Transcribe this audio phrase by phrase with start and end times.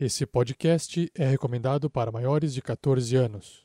[0.00, 3.64] Esse podcast é recomendado para maiores de 14 anos.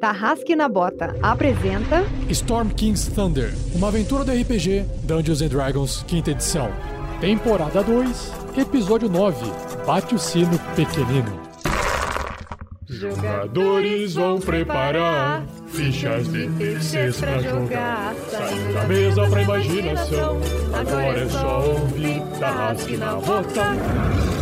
[0.00, 6.30] Tarrasque na Bota apresenta Storm King's Thunder, uma aventura do RPG Dungeons and Dragons, quinta
[6.30, 6.70] edição.
[7.20, 9.36] Temporada 2, episódio 9,
[9.86, 11.42] Bate o Sino Pequenino.
[12.88, 18.14] Jogadores vão preparar fichas de terceiros pra jogar.
[18.30, 20.40] Saindo da mesa pra imaginação.
[20.72, 24.41] Agora é só ouvir Tarrasque na Bota.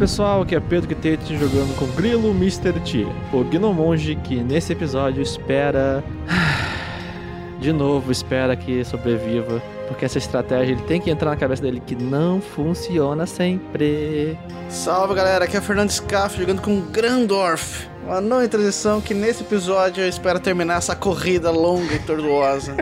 [0.00, 2.72] Pessoal, aqui é Pedro Quitete jogando com Grilo Mr.
[2.80, 6.02] T, o Gnomonge que nesse episódio espera.
[7.60, 11.82] De novo, espera que sobreviva, porque essa estratégia ele tem que entrar na cabeça dele
[11.86, 14.38] que não funciona sempre.
[14.70, 17.86] Salve galera, aqui é o Fernando Scaff jogando com Grandorf.
[18.10, 22.74] Uma nova transição que nesse episódio eu espero terminar essa corrida longa e tortuosa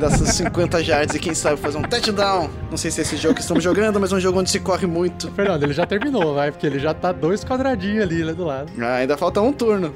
[0.00, 2.48] dessas 50 yards e quem sabe fazer um touchdown.
[2.70, 4.60] Não sei se é esse jogo que estamos jogando, mas é um jogo onde se
[4.60, 5.32] corre muito.
[5.32, 8.70] Fernando, ele já terminou, vai, porque ele já tá dois quadradinhos ali, lá do lado.
[8.80, 9.92] Ah, ainda falta um turno.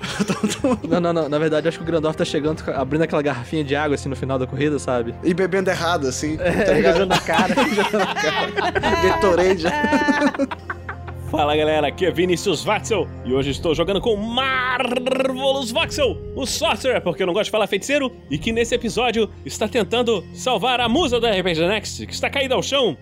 [0.89, 3.63] Não, não, não, na verdade eu acho que o Grandorf tá chegando, abrindo aquela garrafinha
[3.63, 5.15] de água assim no final da corrida, sabe?
[5.23, 6.37] e bebendo errado, assim.
[6.39, 6.95] Tá É, ligado?
[6.95, 7.55] jogando na cara.
[9.07, 9.65] Gatorade.
[11.33, 17.01] Fala galera, aqui é Vinícius Watzel e hoje estou jogando com Marvelous Voxel, o Sorcerer,
[17.01, 20.91] porque eu não gosto de falar feiticeiro, e que nesse episódio está tentando salvar a
[20.91, 22.99] musa da RPG Next, que está caída ao chão.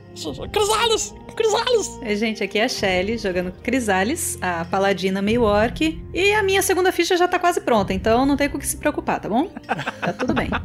[0.52, 1.12] Crisalis!
[1.34, 1.88] Crisalis!
[2.06, 6.00] Oi, gente, aqui é a Shelly, jogando com Crisales, a paladina meio orc.
[6.14, 8.66] E a minha segunda ficha já tá quase pronta, então não tem com o que
[8.66, 9.48] se preocupar, tá bom?
[10.00, 10.48] Tá tudo bem.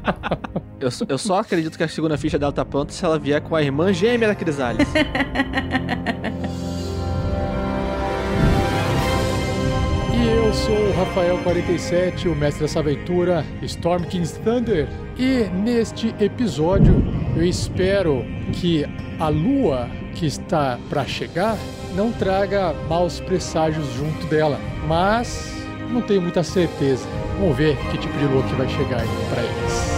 [0.78, 3.42] Eu, só- eu só acredito que a segunda ficha dela tá pronta se ela vier
[3.42, 4.86] com a irmã gêmea da Crisales.
[10.26, 14.88] Eu sou o Rafael47, o mestre dessa aventura, Storm King's Thunder.
[15.18, 16.96] E neste episódio
[17.36, 18.86] eu espero que
[19.20, 21.58] a lua que está para chegar
[21.96, 25.54] não traga maus presságios junto dela, mas
[25.92, 27.06] não tenho muita certeza.
[27.40, 29.95] Vamos ver que tipo de lua que vai chegar para eles.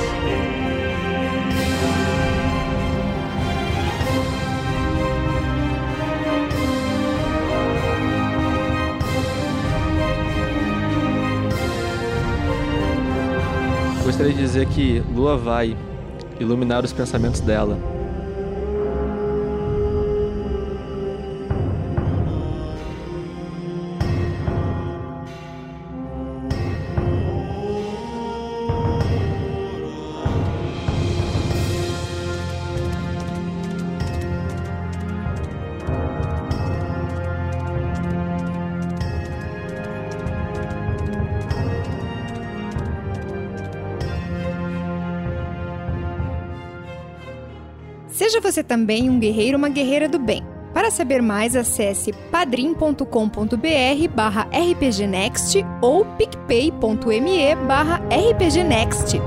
[14.18, 15.78] Gostaria de dizer que Lua vai
[16.40, 17.78] iluminar os pensamentos dela.
[48.68, 50.44] Também um guerreiro uma guerreira do bem.
[50.74, 59.20] Para saber mais, acesse padrim.com.br barra rpgnext ou picpay.me barra rpgnext.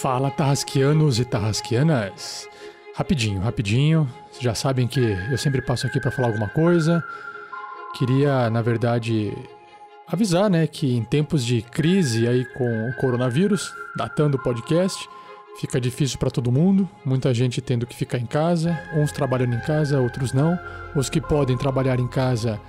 [0.00, 2.48] Fala, tarrasquianos e tarrasquianas.
[2.94, 4.08] Rapidinho, rapidinho.
[4.30, 7.02] Vocês já sabem que eu sempre passo aqui para falar alguma coisa.
[7.94, 9.32] Queria, na verdade,
[10.06, 15.08] avisar, né, que em tempos de crise aí com o coronavírus, datando o podcast,
[15.60, 16.88] fica difícil para todo mundo.
[17.04, 20.58] Muita gente tendo que ficar em casa, uns trabalhando em casa, outros não.
[20.94, 22.60] Os que podem trabalhar em casa,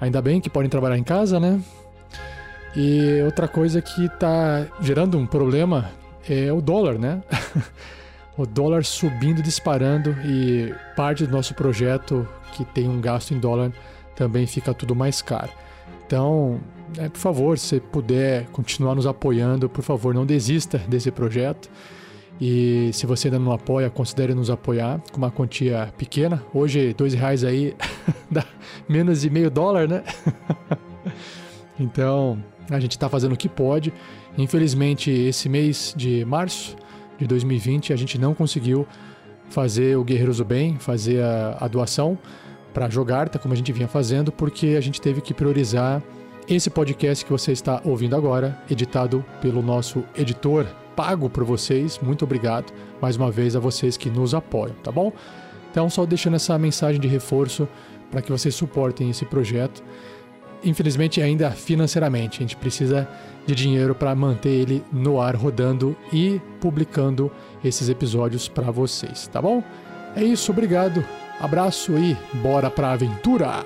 [0.00, 1.60] ainda bem que podem trabalhar em casa, né?
[2.74, 5.90] E outra coisa que tá gerando um problema
[6.28, 7.22] é o dólar, né?
[8.36, 13.72] o dólar subindo, disparando e parte do nosso projeto que tem um gasto em dólar
[14.16, 15.52] também fica tudo mais caro.
[16.06, 16.60] Então,
[16.98, 21.68] é, por favor, se puder continuar nos apoiando, por favor, não desista desse projeto.
[22.40, 26.42] E se você ainda não apoia, considere nos apoiar com uma quantia pequena.
[26.52, 27.74] Hoje, dois reais aí
[28.30, 28.44] dá
[28.88, 30.02] menos de meio dólar, né?
[31.80, 33.92] então, a gente está fazendo o que pode.
[34.36, 36.76] Infelizmente, esse mês de março
[37.18, 38.86] de 2020, a gente não conseguiu
[39.48, 42.18] fazer o Guerreiros do Bem, fazer a, a doação
[42.76, 46.02] para jogar, tá como a gente vinha fazendo, porque a gente teve que priorizar
[46.46, 51.98] Esse podcast que você está ouvindo agora, editado pelo nosso editor, pago por vocês.
[52.00, 52.70] Muito obrigado
[53.00, 55.10] mais uma vez a vocês que nos apoiam, tá bom?
[55.70, 57.66] Então, só deixando essa mensagem de reforço
[58.10, 59.82] para que vocês suportem esse projeto.
[60.62, 63.08] Infelizmente, ainda financeiramente, a gente precisa
[63.46, 67.32] de dinheiro para manter ele no ar rodando e publicando
[67.64, 69.64] esses episódios para vocês, tá bom?
[70.14, 71.04] É isso, obrigado.
[71.38, 73.64] Abraço e bora pra aventura!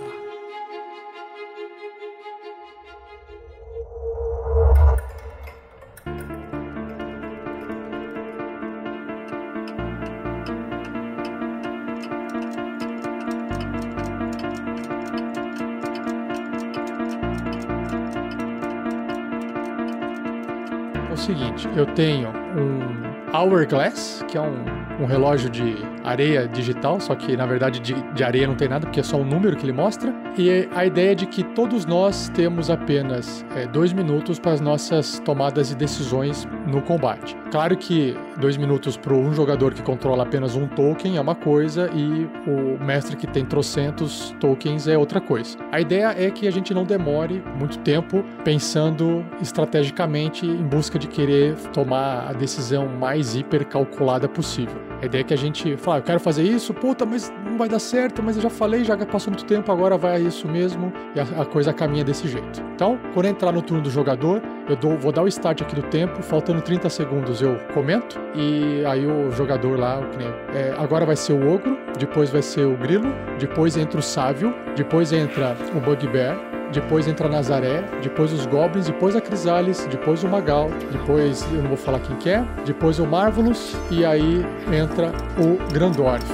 [21.08, 27.00] É o seguinte, eu tenho um Hourglass, que é um, um relógio de areia digital,
[27.00, 29.56] só que na verdade de, de areia não tem nada, porque é só um número
[29.56, 30.14] que ele mostra.
[30.36, 34.60] E a ideia é de que todos nós temos apenas é, dois minutos para as
[34.60, 37.36] nossas tomadas de decisões no combate.
[37.50, 41.90] Claro que dois minutos para um jogador que controla apenas um token é uma coisa
[41.92, 45.58] e o mestre que tem trocentos tokens é outra coisa.
[45.72, 51.08] A ideia é que a gente não demore muito tempo pensando estrategicamente em busca de
[51.08, 54.89] querer tomar a decisão mais hiper calculada possível.
[55.02, 57.68] A ideia é que a gente fala, eu quero fazer isso, puta, mas não vai
[57.68, 61.20] dar certo, mas eu já falei, já passou muito tempo, agora vai isso mesmo, e
[61.20, 62.62] a, a coisa caminha desse jeito.
[62.74, 65.82] Então, quando entrar no turno do jogador, eu dou, vou dar o start aqui do
[65.84, 70.00] tempo, faltando 30 segundos eu comento, e aí o jogador lá,
[70.54, 73.08] é, agora vai ser o ogro, depois vai ser o grilo,
[73.38, 79.16] depois entra o sávio, depois entra o bugbear, depois entra Nazaré, depois os Goblins, depois
[79.16, 83.06] a Crisales, depois o Magal, depois eu não vou falar quem que é, depois o
[83.06, 86.24] Marvelous e aí entra o Grandorf.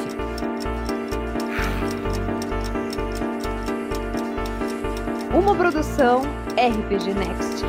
[5.32, 6.22] Uma produção
[6.52, 7.64] RPG Next.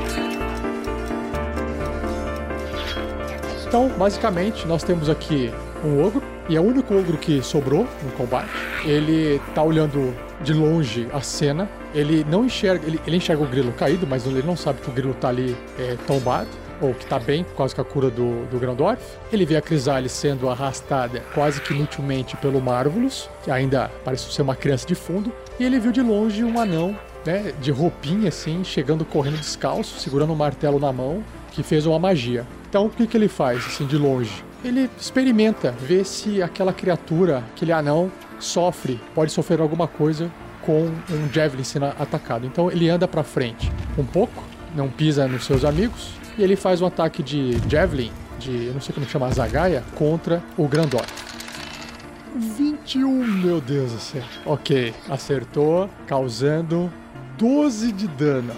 [3.68, 5.52] Então, basicamente, nós temos aqui
[5.84, 8.50] um ogro, e é o único ogro que sobrou no combate.
[8.86, 11.68] Ele tá olhando de longe a cena.
[11.98, 14.94] Ele não enxerga, ele, ele enxerga o grilo caído, mas ele não sabe que o
[14.94, 16.48] grilo tá ali é, tombado.
[16.80, 19.02] Ou que tá bem, por causa da cura do, do Grandorf.
[19.34, 24.44] Ele vê a Crisale sendo arrastada quase que inutilmente pelo Marvelous, que ainda parece ser
[24.44, 25.34] uma criança de fundo.
[25.60, 26.96] E ele viu de longe um anão,
[27.26, 31.98] né, de roupinha assim, chegando correndo descalço, segurando um martelo na mão, que fez uma
[31.98, 32.46] magia.
[32.70, 34.46] Então o que, que ele faz, assim, de longe?
[34.64, 40.32] Ele experimenta ver se aquela criatura, aquele anão, sofre, pode sofrer alguma coisa
[40.68, 42.46] com um Javelin sendo atacado.
[42.46, 44.44] Então ele anda para frente um pouco,
[44.76, 48.82] não pisa nos seus amigos, e ele faz um ataque de Javelin, de eu não
[48.82, 51.08] sei como chama, Zagaia, contra o Grandorf.
[52.36, 54.24] 21, meu Deus do céu.
[54.46, 56.92] Ok, acertou, causando
[57.38, 58.54] 12 de dano.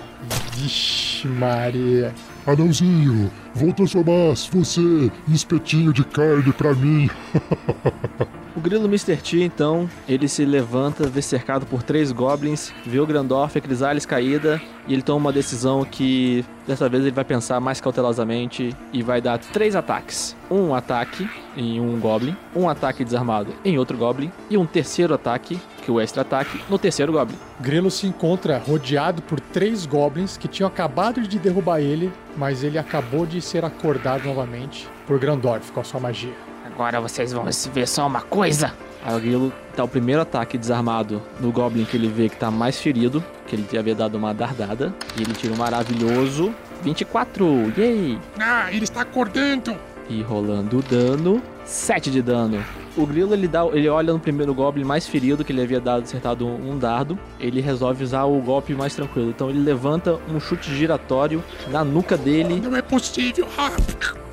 [0.53, 2.11] Vixe, Maria.
[2.45, 7.09] Anãozinho, vou transformar você em espetinho de carne pra mim.
[8.55, 9.15] O grilo Mr.
[9.15, 14.05] T, então, ele se levanta, vê cercado por três goblins, vê o Grandorf, a Crisales
[14.05, 19.01] caída, e ele toma uma decisão que dessa vez ele vai pensar mais cautelosamente e
[19.01, 20.35] vai dar três ataques.
[20.51, 21.27] Um ataque
[21.57, 25.93] em um goblin, um ataque desarmado em outro goblin e um terceiro ataque, que é
[25.93, 27.35] o extra ataque, no terceiro goblin.
[27.59, 32.77] Grilo se encontra rodeado por três goblins que tinham acabado de derrubar ele, mas ele
[32.77, 36.33] acabou de ser acordado novamente por Grandorf com a sua magia.
[36.67, 38.71] Agora vocês vão ver só uma coisa.
[39.03, 42.51] Aí o grilo dá o primeiro ataque desarmado no Goblin que ele vê que tá
[42.51, 44.93] mais ferido, que ele havia dado uma dardada.
[45.17, 46.53] E ele tira um maravilhoso
[46.83, 47.73] 24.
[47.77, 48.19] Yay!
[48.39, 49.75] Ah, ele está acordando.
[50.09, 52.63] E rolando o dano, 7 de dano.
[52.97, 56.03] O grilo ele dá, ele olha no primeiro Goblin mais ferido, que ele havia dado
[56.03, 57.17] acertado um, um dardo.
[57.39, 59.29] Ele resolve usar o golpe mais tranquilo.
[59.29, 62.59] Então ele levanta um chute giratório na nuca dele.
[62.59, 63.47] Não é possível.
[63.57, 63.71] Ah,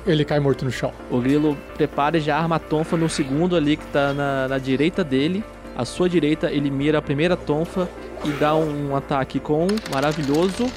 [0.07, 0.93] Ele cai morto no chão.
[1.11, 4.57] O grilo prepara e já arma a tonfa no segundo ali que tá na, na
[4.57, 5.43] direita dele.
[5.75, 7.89] À sua direita, ele mira a primeira tonfa
[8.23, 10.71] e dá um ataque com um maravilhoso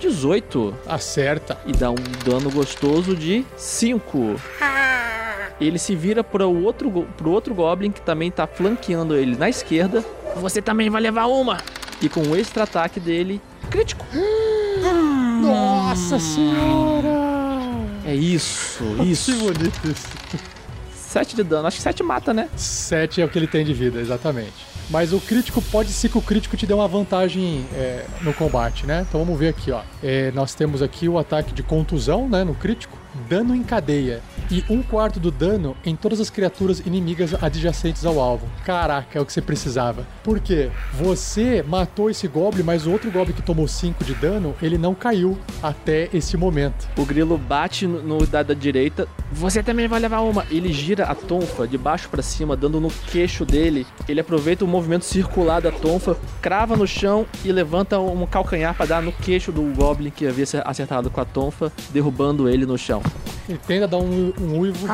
[0.00, 0.74] 18.
[0.86, 1.58] Acerta.
[1.66, 1.94] E dá um
[2.24, 4.40] dano gostoso de 5.
[5.60, 9.48] Ele se vira para o outro, pro outro Goblin que também tá flanqueando ele na
[9.48, 10.02] esquerda.
[10.36, 11.58] Você também vai levar uma.
[12.02, 13.40] E com o extra ataque dele,
[13.70, 14.04] crítico.
[15.40, 17.23] Nossa senhora!
[18.04, 19.32] É isso, Que isso.
[19.36, 20.08] bonito isso.
[20.94, 21.66] 7 de dano.
[21.68, 22.48] Acho que 7 mata, né?
[22.56, 24.52] 7 é o que ele tem de vida, exatamente.
[24.90, 28.84] Mas o crítico pode ser que o crítico te dê uma vantagem é, no combate,
[28.86, 29.06] né?
[29.08, 29.80] Então vamos ver aqui, ó.
[30.02, 32.44] É, nós temos aqui o ataque de contusão, né?
[32.44, 32.98] No crítico.
[33.28, 38.20] Dano em cadeia e um quarto do dano em todas as criaturas inimigas adjacentes ao
[38.20, 38.48] alvo.
[38.64, 40.06] Caraca, é o que você precisava.
[40.22, 40.70] Por quê?
[40.92, 44.94] Você matou esse goblin, mas o outro goblin que tomou 5 de dano, ele não
[44.94, 46.88] caiu até esse momento.
[46.96, 49.08] O grilo bate no, no dado da direita.
[49.32, 50.44] Você também vai levar uma.
[50.50, 53.86] Ele gira a tonfa de baixo pra cima, dando no queixo dele.
[54.08, 58.86] Ele aproveita o movimento circular da tonfa, crava no chão e levanta um calcanhar pra
[58.86, 63.02] dar no queixo do goblin que havia acertado com a tonfa, derrubando ele no chão.
[63.48, 64.86] Ele tenta dar um, um uivo.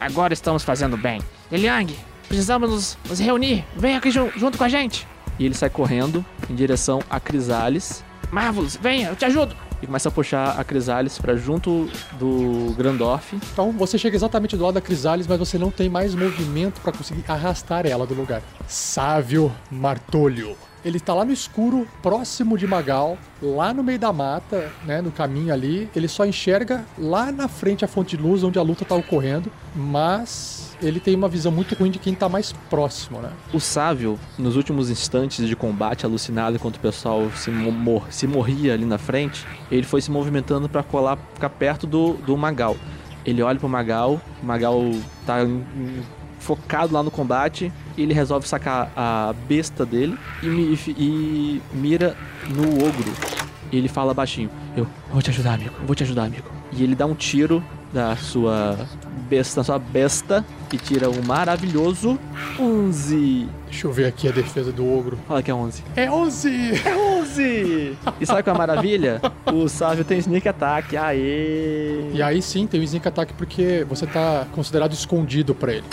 [0.00, 1.20] Agora estamos fazendo bem.
[1.50, 1.94] Eliang,
[2.28, 3.64] precisamos nos, nos reunir.
[3.76, 5.06] Vem aqui jun- junto com a gente.
[5.38, 9.54] E ele sai correndo em direção a Crisales Marvelous, venha, eu te ajudo.
[9.82, 13.34] e começa a puxar a Crisales pra junto do Grandorf.
[13.52, 16.92] Então você chega exatamente do lado da Crisales, mas você não tem mais movimento pra
[16.92, 18.40] conseguir arrastar ela do lugar.
[18.66, 20.56] Sávio Martolho.
[20.84, 25.12] Ele tá lá no escuro, próximo de Magal, lá no meio da mata, né, no
[25.12, 25.88] caminho ali.
[25.94, 29.50] Ele só enxerga lá na frente a fonte de luz onde a luta tá ocorrendo,
[29.74, 33.30] mas ele tem uma visão muito ruim de quem tá mais próximo, né?
[33.52, 38.26] O Sávio, nos últimos instantes de combate alucinado enquanto o pessoal se, mo- mor- se
[38.26, 42.76] morria ali na frente, ele foi se movimentando pra colar, ficar perto do, do Magal.
[43.24, 44.80] Ele olha pro Magal, o Magal
[45.24, 46.02] tá em- em-
[46.42, 52.16] focado lá no combate, ele resolve sacar a besta dele e, e mira
[52.48, 53.12] no ogro.
[53.70, 56.50] E ele fala baixinho: Eu vou te ajudar, amigo, vou te ajudar, amigo.
[56.72, 58.78] E ele dá um tiro da sua
[59.28, 62.18] besta, da sua besta e tira um maravilhoso
[62.58, 63.48] 11.
[63.66, 65.18] Deixa eu ver aqui a defesa do ogro.
[65.28, 65.82] Fala que é 11.
[65.96, 66.72] É 11!
[67.20, 67.98] 11!
[68.20, 69.20] E sabe qual é a maravilha?
[69.52, 70.96] O Sávio tem sneak attack.
[70.96, 72.10] Aê!
[72.12, 75.84] E aí sim, tem o sneak attack porque você tá considerado escondido pra ele.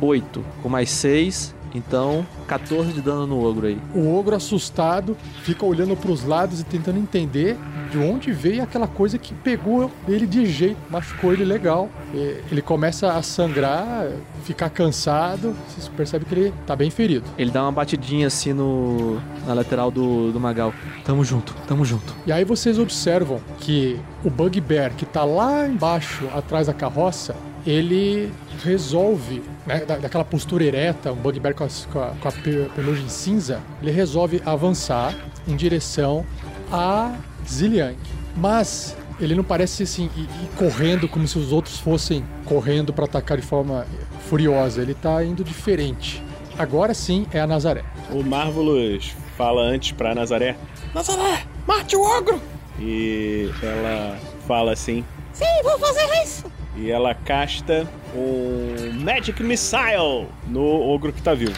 [0.00, 3.78] 8 com mais 6, então 14 de dano no ogro aí.
[3.94, 7.56] O ogro assustado fica olhando pros lados e tentando entender
[7.90, 11.88] de onde veio aquela coisa que pegou ele de jeito, machucou ele legal.
[12.12, 14.08] Ele começa a sangrar,
[14.44, 17.24] ficar cansado, você percebe que ele tá bem ferido.
[17.36, 20.72] Ele dá uma batidinha assim no na lateral do, do Magal.
[21.04, 22.14] Tamo junto, tamo junto.
[22.26, 27.34] E aí vocês observam que o Bugbear, que tá lá embaixo, atrás da carroça,
[27.66, 32.32] ele resolve, né, da- daquela postura ereta, um Bugbear com, as- com a, com a
[32.32, 35.14] pe- pelugem cinza, ele resolve avançar
[35.48, 36.24] em direção
[36.70, 37.14] a
[37.46, 37.96] Ziliang.
[38.36, 43.04] Mas ele não parece assim ir, ir correndo como se os outros fossem correndo para
[43.04, 43.86] atacar de forma
[44.28, 44.82] furiosa.
[44.82, 46.22] Ele tá indo diferente.
[46.58, 47.82] Agora sim é a Nazaré.
[48.10, 50.56] O Marvelous fala antes pra Nazaré.
[50.94, 52.40] Nazaré, mate o ogro!
[52.78, 55.04] E ela fala assim.
[55.32, 56.44] Sim, vou fazer isso.
[56.76, 61.54] E ela casta um Magic Missile no ogro que tá vivo.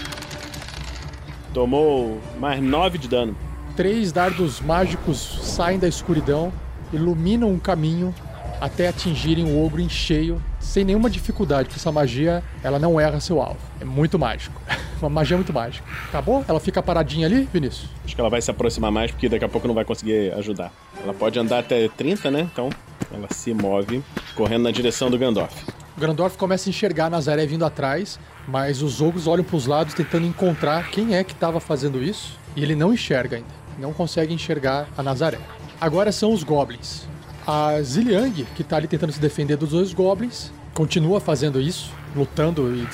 [1.54, 3.36] Tomou mais 9 de dano.
[3.74, 6.52] Três dardos mágicos saem da escuridão,
[6.92, 8.14] iluminam um caminho
[8.60, 13.20] até atingirem o ogro em cheio, sem nenhuma dificuldade, porque essa magia ela não erra
[13.20, 13.58] seu alvo.
[13.80, 14.60] É muito mágico.
[15.00, 15.86] Uma magia muito mágica.
[16.08, 16.42] Acabou?
[16.48, 17.90] Ela fica paradinha ali, Vinícius?
[18.04, 20.72] Acho que ela vai se aproximar mais porque daqui a pouco não vai conseguir ajudar.
[21.02, 22.48] Ela pode andar até 30, né?
[22.50, 22.70] Então
[23.12, 24.02] ela se move
[24.34, 25.52] correndo na direção do Gandalf.
[25.96, 29.94] O Grandorf começa a enxergar Nazaré vindo atrás, mas os ogros olham para os lados
[29.94, 33.48] tentando encontrar quem é que estava fazendo isso, e ele não enxerga ainda.
[33.78, 35.38] Não consegue enxergar a Nazaré.
[35.80, 37.04] Agora são os goblins.
[37.46, 42.74] A Ziliang, que tá ali tentando se defender dos dois goblins, continua fazendo isso, lutando
[42.74, 42.86] e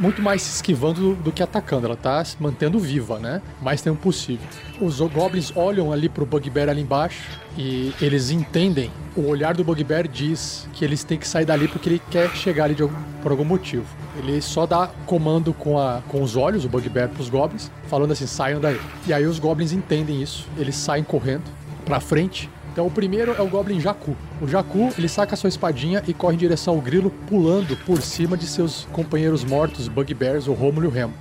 [0.00, 1.86] muito mais se esquivando do, que atacando.
[1.86, 3.40] Ela tá se mantendo viva, né?
[3.60, 4.46] Mais tempo possível.
[4.80, 8.90] Os goblins olham ali pro Bugbear ali embaixo e eles entendem.
[9.14, 12.64] O olhar do Bugbear diz que eles têm que sair dali porque ele quer chegar
[12.64, 13.84] ali algum- por algum motivo.
[14.18, 18.26] Ele só dá comando com, a, com os olhos, o Bugbear, pros goblins, falando assim:
[18.26, 18.80] saiam daí.
[19.06, 21.44] E aí os goblins entendem isso, eles saem correndo
[21.84, 22.48] pra frente.
[22.72, 24.16] Então o primeiro é o Goblin Jacu.
[24.40, 28.34] O Jacu, ele saca sua espadinha e corre em direção ao grilo, pulando por cima
[28.34, 31.12] de seus companheiros mortos, Bugbears, o Rômulo e o Remo.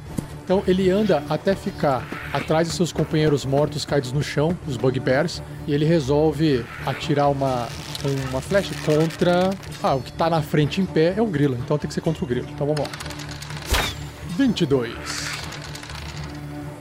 [0.43, 5.43] Então ele anda até ficar atrás de seus companheiros mortos caídos no chão, os Bugbears,
[5.67, 7.67] e ele resolve atirar uma,
[8.29, 9.49] uma flecha contra.
[9.83, 12.01] Ah, o que tá na frente em pé é o grilo, então tem que ser
[12.01, 12.47] contra o grilo.
[12.49, 12.87] Então vamos lá.
[14.37, 14.93] 22.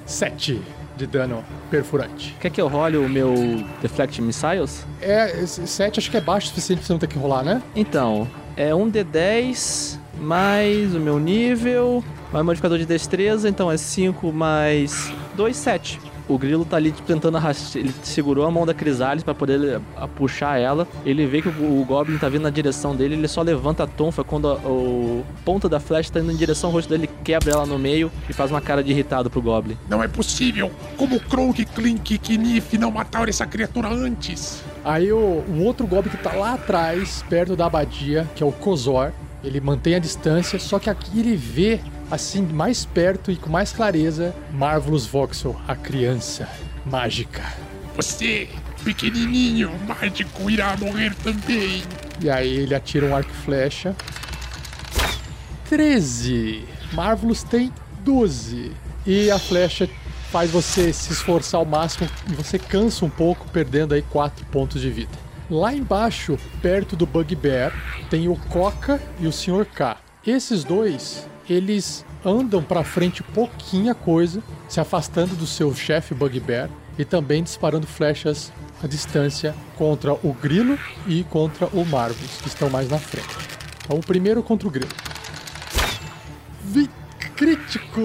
[0.06, 2.36] 7 de dano perfurante.
[2.40, 3.34] Quer que eu role o meu
[3.80, 4.84] Deflect Missiles?
[5.00, 7.62] É, 7 acho que é baixo o suficiente pra você não ter que rolar, né?
[7.74, 14.30] Então, é um D10 mais o meu nível, mais modificador de destreza, então é 5
[14.32, 16.00] mais 2, 7.
[16.30, 17.82] O grilo tá ali tipo, tentando arrastar.
[17.82, 20.86] Ele segurou a mão da Crisalis pra poder eh, puxar ela.
[21.04, 23.14] Ele vê que o, o Goblin tá vindo na direção dele.
[23.14, 26.70] Ele só levanta a tonfa quando a, o ponta da flecha tá indo em direção
[26.70, 27.10] ao rosto dele.
[27.24, 29.76] Quebra ela no meio e faz uma cara de irritado pro Goblin.
[29.88, 30.70] Não é possível!
[30.96, 34.62] Como Kronk, Klink e Knif não mataram essa criatura antes?
[34.84, 35.16] Aí o,
[35.48, 39.10] o outro Goblin que tá lá atrás, perto da abadia, que é o Kozor,
[39.42, 41.80] ele mantém a distância, só que aqui ele vê,
[42.10, 46.48] assim, mais perto e com mais clareza, Marvelous Voxel, a criança
[46.84, 47.42] mágica.
[47.96, 48.48] Você,
[48.82, 51.82] pequenininho, mágico, irá morrer também.
[52.20, 53.94] E aí ele atira um arco e flecha.
[55.68, 56.64] 13.
[56.92, 58.72] Marvelous tem 12.
[59.06, 59.88] E a flecha
[60.30, 64.80] faz você se esforçar ao máximo e você cansa um pouco, perdendo aí 4 pontos
[64.80, 65.12] de vida.
[65.48, 67.72] Lá embaixo, perto do Bugbear,
[68.08, 69.64] tem o Coca e o Sr.
[69.64, 69.96] K.
[70.24, 77.04] Esses dois, eles andam pra frente pouquinha coisa, se afastando do seu chefe Bugbear e
[77.04, 78.52] também disparando flechas
[78.82, 80.78] à distância contra o Grilo
[81.08, 83.28] e contra o Marvelous, que estão mais na frente.
[83.84, 84.90] Então, o primeiro contra o Grilo.
[86.64, 86.88] Vi
[87.36, 88.00] crítico!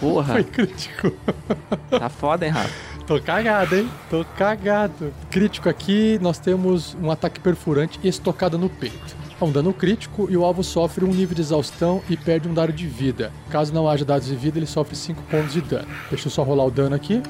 [0.00, 1.12] Porra, Foi crítico.
[1.90, 2.70] tá foda, hein, Rafa?
[3.06, 3.90] Tô cagado, hein?
[4.08, 5.12] Tô cagado.
[5.30, 9.16] Crítico aqui, nós temos um ataque perfurante e estocada no peito.
[9.40, 12.52] É um dano crítico e o alvo sofre um nível de exaustão e perde um
[12.52, 13.32] dado de vida.
[13.48, 15.88] Caso não haja dados de vida, ele sofre 5 pontos de dano.
[16.10, 17.22] Deixa eu só rolar o dano aqui.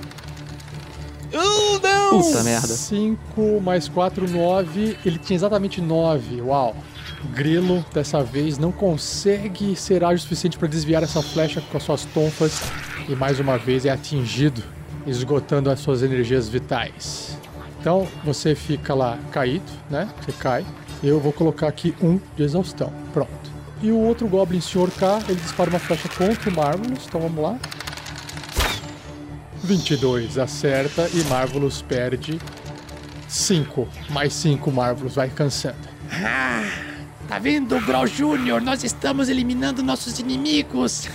[1.33, 2.21] Uh, não!
[2.21, 2.67] Puta merda.
[2.67, 4.97] 5 mais 4, 9.
[5.07, 6.41] Ele tinha exatamente 9.
[6.43, 6.75] Uau.
[7.25, 11.77] O Grilo, dessa vez, não consegue ser ágil o suficiente para desviar essa flecha com
[11.77, 12.61] as suas tonfas.
[13.09, 14.63] E mais uma vez é atingido,
[15.07, 17.39] esgotando as suas energias vitais.
[17.81, 20.09] Então você fica lá caído, né?
[20.21, 20.67] Você cai.
[21.03, 22.93] Eu vou colocar aqui um de exaustão.
[23.13, 23.51] Pronto.
[23.83, 24.91] E o outro Goblin Sr.
[24.91, 27.07] K, ele dispara uma flecha contra o Marvelous.
[27.07, 27.59] Então vamos lá.
[29.63, 32.39] 22 acerta e Marvelous perde
[33.29, 33.89] 5.
[34.11, 35.89] Mais 5 Marvelous vai cansando.
[36.13, 36.65] Ah,
[37.29, 38.61] tá vendo, Growl Júnior?
[38.61, 41.09] Nós estamos eliminando nossos inimigos.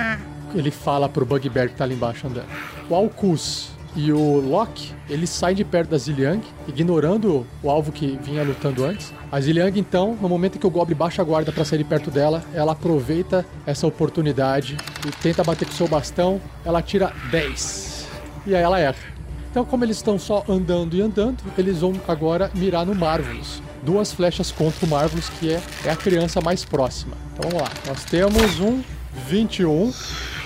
[0.54, 2.48] Ele fala pro Bugbear que tá ali embaixo andando.
[2.90, 8.18] O Alcus e o Loki, eles saem de perto da Ziliang, ignorando o alvo que
[8.22, 9.12] vinha lutando antes.
[9.30, 11.84] A Ziliang, então, no momento em que o Goblin baixa a guarda para sair de
[11.84, 16.40] perto dela, ela aproveita essa oportunidade e tenta bater com seu bastão.
[16.64, 18.06] Ela tira 10.
[18.46, 19.12] E aí ela erra.
[19.50, 23.62] Então, como eles estão só andando e andando, eles vão agora mirar no Marvelous.
[23.82, 27.14] Duas flechas contra o Marvelous, que é, é a criança mais próxima.
[27.32, 27.74] Então vamos lá.
[27.86, 28.82] Nós temos um
[29.28, 29.92] 21,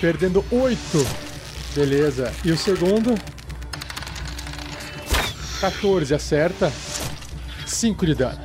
[0.01, 0.77] perdendo 8.
[1.73, 2.33] Beleza.
[2.43, 3.15] E o segundo?
[5.59, 6.71] 14, acerta.
[7.65, 8.39] 5 de dano.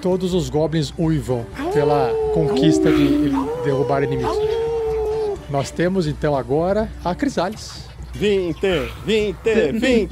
[0.00, 3.30] Todos os goblins uivam pela conquista de
[3.64, 4.36] derrubar inimigos.
[5.48, 7.84] Nós temos então agora a Crisales.
[8.14, 8.58] 20,
[9.04, 9.36] 20,
[9.72, 10.08] 20.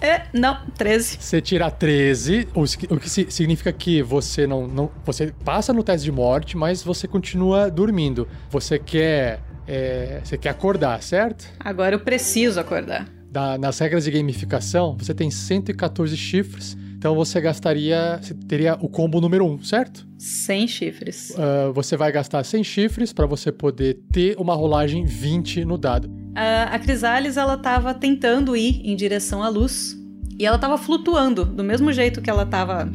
[0.00, 1.16] É, não, 13.
[1.20, 2.64] Você tira 13, o
[2.98, 4.90] que significa que você não, não.
[5.04, 8.28] Você passa no teste de morte, mas você continua dormindo.
[8.50, 9.40] Você quer.
[9.66, 11.46] é, você quer acordar, certo?
[11.58, 13.15] Agora eu preciso acordar.
[13.36, 16.74] Da- nas regras de gamificação, você tem 114 chifres.
[16.96, 18.18] Então você gastaria.
[18.22, 20.06] Você teria o combo número 1, certo?
[20.16, 21.34] Sem chifres.
[21.38, 26.10] Ah, você vai gastar 100 chifres para você poder ter uma rolagem 20 no dado.
[26.34, 29.94] A, a Crisales, ela tava tentando ir em direção à luz.
[30.38, 32.90] E ela tava flutuando, do mesmo jeito que ela tava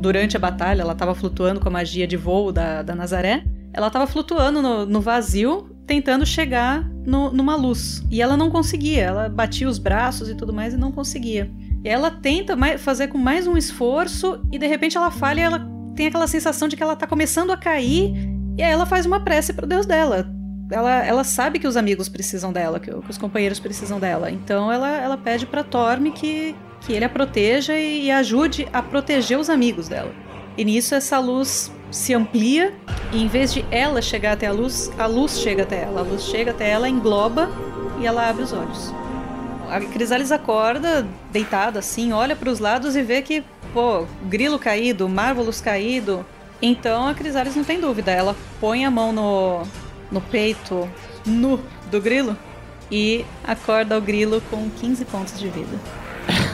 [0.00, 3.42] durante a batalha, ela tava flutuando com a magia de voo da, da Nazaré.
[3.72, 8.00] Ela tava flutuando no, no vazio, tentando chegar no- numa luz.
[8.12, 11.50] E ela não conseguia, ela batia os braços e tudo mais e não conseguia.
[11.82, 15.68] Ela tenta mai- fazer com mais um esforço e de repente ela falha e ela
[15.96, 18.14] tem aquela sensação de que ela tá começando a cair.
[18.56, 20.32] E aí ela faz uma prece pro deus dela
[20.70, 24.30] ela, ela sabe que os amigos precisam dela, que, que os companheiros precisam dela.
[24.30, 28.80] Então ela, ela pede pra Torme que, que ele a proteja e, e ajude a
[28.80, 30.12] proteger os amigos dela.
[30.56, 32.74] E nisso essa luz se amplia
[33.12, 36.00] e em vez de ela chegar até a luz, a luz chega até ela.
[36.00, 37.50] A luz chega até ela, engloba
[38.00, 38.92] e ela abre os olhos.
[39.68, 45.08] A Crisales acorda, deitada assim, olha para os lados e vê que, pô, grilo caído,
[45.08, 46.24] Marvelous caído.
[46.60, 49.62] Então a Crisales não tem dúvida, ela põe a mão no,
[50.10, 50.88] no peito
[51.24, 52.36] nu do grilo
[52.90, 55.78] e acorda o grilo com 15 pontos de vida.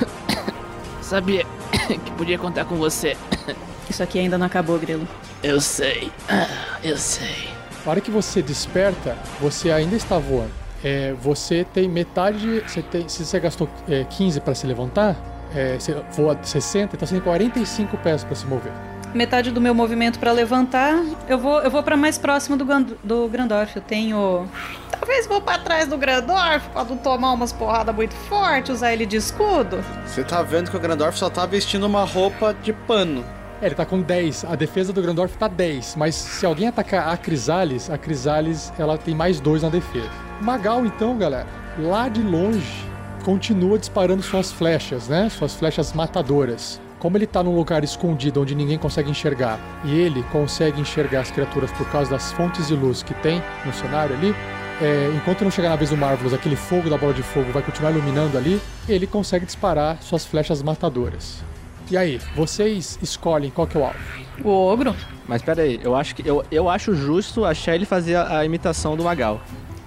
[1.01, 1.47] Sabia
[1.89, 3.17] que podia contar com você.
[3.89, 5.07] Isso aqui ainda não acabou, grilo.
[5.43, 6.11] Eu sei.
[6.29, 6.49] Ah,
[6.83, 7.49] eu sei.
[7.85, 10.51] Na hora que você desperta, você ainda está voando.
[10.83, 12.63] É, você tem metade.
[12.67, 15.17] Você tem, se você gastou é, 15 para se levantar,
[15.55, 18.73] é, você voa 60, então você tem 45 pés para se mover.
[19.15, 22.65] Metade do meu movimento pra levantar, eu vou, eu vou para mais próximo do,
[23.03, 23.77] do Grandorf.
[23.77, 24.47] Eu tenho.
[24.91, 29.07] Talvez vou pra trás do Grandorf pra não tomar umas porradas muito fortes, usar ele
[29.07, 29.83] de escudo.
[30.05, 33.25] Você tá vendo que o Grandorf só tá vestindo uma roupa de pano.
[33.61, 34.45] É, ele tá com 10.
[34.45, 35.97] A defesa do Grandorf tá 10.
[35.97, 40.11] Mas se alguém atacar a Crisales, a Crisales ela tem mais 2 na defesa.
[40.41, 41.47] Magal, então, galera,
[41.79, 42.85] lá de longe,
[43.25, 45.29] continua disparando suas flechas, né?
[45.31, 46.81] Suas flechas matadoras.
[46.99, 51.31] Como ele tá num lugar escondido onde ninguém consegue enxergar e ele consegue enxergar as
[51.31, 54.35] criaturas por causa das fontes de luz que tem no cenário ali,
[54.81, 57.63] é, enquanto não chegar na vez do Marvelous, aquele fogo da bola de fogo vai
[57.63, 61.43] continuar iluminando ali, ele consegue disparar suas flechas matadoras.
[61.91, 63.99] E aí, vocês escolhem qual que é o alvo.
[64.43, 64.95] O ogro?
[65.29, 68.45] Mas pera aí, eu acho que eu, eu acho justo achar ele fazer a, a
[68.45, 69.41] imitação do Magal.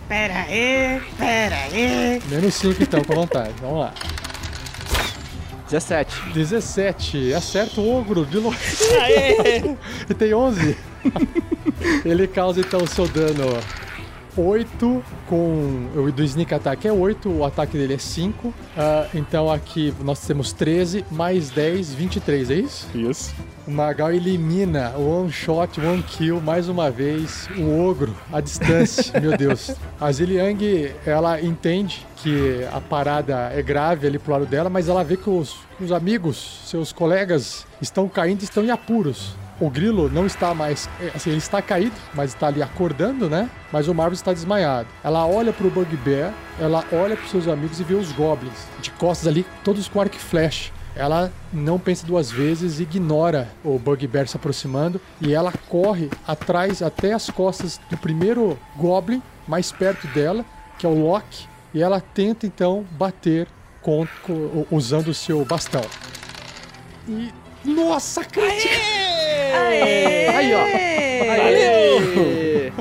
[0.07, 2.21] Pera aí, pera aí.
[2.29, 3.53] Menos 5 então, com vontade.
[3.61, 3.93] Vamos lá.
[5.69, 6.29] 17.
[6.33, 7.33] 17.
[7.33, 8.57] Acerta o ogro de longe.
[10.09, 10.75] e tem 11.
[12.03, 13.43] Ele causa então o seu dano
[14.39, 15.89] 8 com.
[15.95, 18.53] O do Sneak Attack é 8, o ataque dele é 5.
[18.77, 22.87] Ah, então aqui nós temos 13 mais 10, 23, é isso?
[22.95, 23.35] Isso.
[23.67, 29.17] O Magal elimina o one shot, one kill, mais uma vez, o ogro, à distância,
[29.21, 29.71] meu Deus.
[29.99, 35.03] A Ziliang, ela entende que a parada é grave ali pro lado dela, mas ela
[35.03, 39.35] vê que os, os amigos, seus colegas, estão caindo e estão em apuros.
[39.59, 40.89] O grilo não está mais.
[41.01, 43.49] é, Assim, ele está caído, mas está ali acordando, né?
[43.73, 44.87] Mas o Marvel está desmaiado.
[45.03, 49.27] Ela olha pro Bugbear, ela olha pros seus amigos e vê os goblins de costas
[49.27, 50.71] ali, todos com arco e flecha.
[50.95, 57.13] Ela não pensa duas vezes, ignora o Bugbear se aproximando e ela corre atrás até
[57.13, 60.43] as costas do primeiro Goblin, mais perto dela,
[60.77, 63.47] que é o Loki, e ela tenta então bater
[63.81, 65.83] com, com- usando o seu bastão.
[67.07, 67.31] E.
[67.63, 68.75] Nossa, crítica!
[70.35, 70.61] Aí, ó.
[70.61, 72.71] Aê!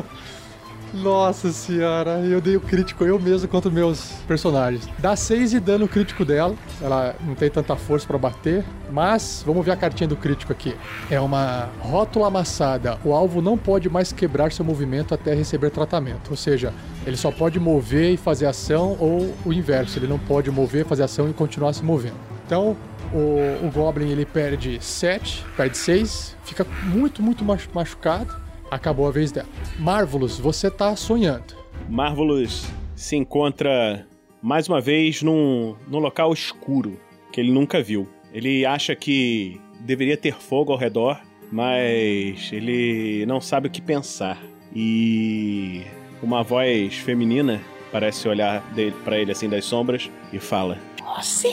[0.94, 4.88] Nossa senhora, eu dei o crítico eu mesmo contra meus personagens.
[4.98, 6.54] Dá 6 de dano crítico dela.
[6.80, 8.64] Ela não tem tanta força pra bater.
[8.90, 10.74] Mas, vamos ver a cartinha do crítico aqui.
[11.10, 12.98] É uma rótula amassada.
[13.04, 16.30] O alvo não pode mais quebrar seu movimento até receber tratamento.
[16.30, 16.72] Ou seja,
[17.06, 19.98] ele só pode mover e fazer ação, ou o inverso.
[19.98, 22.16] Ele não pode mover, fazer ação e continuar se movendo.
[22.46, 22.76] Então,
[23.12, 28.34] o, o Goblin ele perde 7, perde 6, fica muito, muito machu- machucado.
[28.70, 29.48] Acabou a vez dela.
[29.78, 31.56] Marvelous, você tá sonhando.
[31.88, 34.06] Marvelous se encontra
[34.42, 37.00] mais uma vez num, num local escuro
[37.32, 38.06] que ele nunca viu.
[38.32, 41.18] Ele acha que deveria ter fogo ao redor,
[41.50, 44.38] mas ele não sabe o que pensar.
[44.74, 45.82] E
[46.22, 48.62] uma voz feminina parece olhar
[49.02, 50.76] para ele assim das sombras e fala:
[51.20, 51.52] Você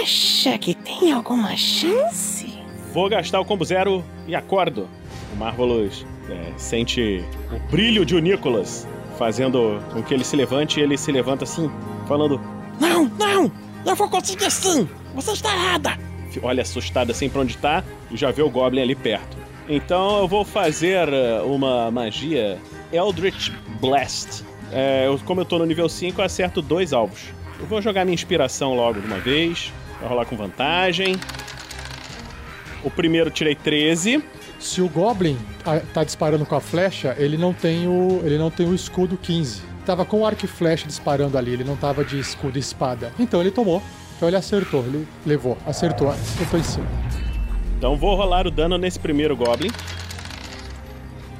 [0.00, 2.50] acha que tem alguma chance?
[2.94, 4.88] Vou gastar o combo zero e acordo.
[5.34, 7.22] O Marvelous é, sente
[7.52, 11.44] o brilho de o Nicholas fazendo com que ele se levante e ele se levanta
[11.44, 11.70] assim,
[12.08, 12.40] falando:
[12.80, 13.52] Não, não!
[13.84, 14.88] Eu vou conseguir sim!
[15.14, 15.98] Você está errada!
[16.42, 19.36] olha assustado assim pra onde tá e já vê o Goblin ali perto.
[19.68, 22.58] Então eu vou fazer eh, uma magia
[22.90, 24.42] Eldritch Blast.
[24.72, 27.41] É, como eu tô no nível 5, eu acerto dois alvos.
[27.62, 29.72] Eu vou jogar minha inspiração logo de uma vez.
[30.00, 31.14] Vai rolar com vantagem.
[32.82, 34.22] O primeiro tirei 13.
[34.58, 38.50] Se o Goblin ah, tá disparando com a flecha, ele não tem o, ele não
[38.50, 39.62] tem o escudo 15.
[39.86, 43.12] Tava com o arco e flecha disparando ali, ele não tava de escudo e espada.
[43.18, 43.80] Então ele tomou.
[44.16, 46.86] Então ele acertou, ele levou, acertou, acertou em cima.
[47.78, 49.70] Então vou rolar o dano nesse primeiro Goblin.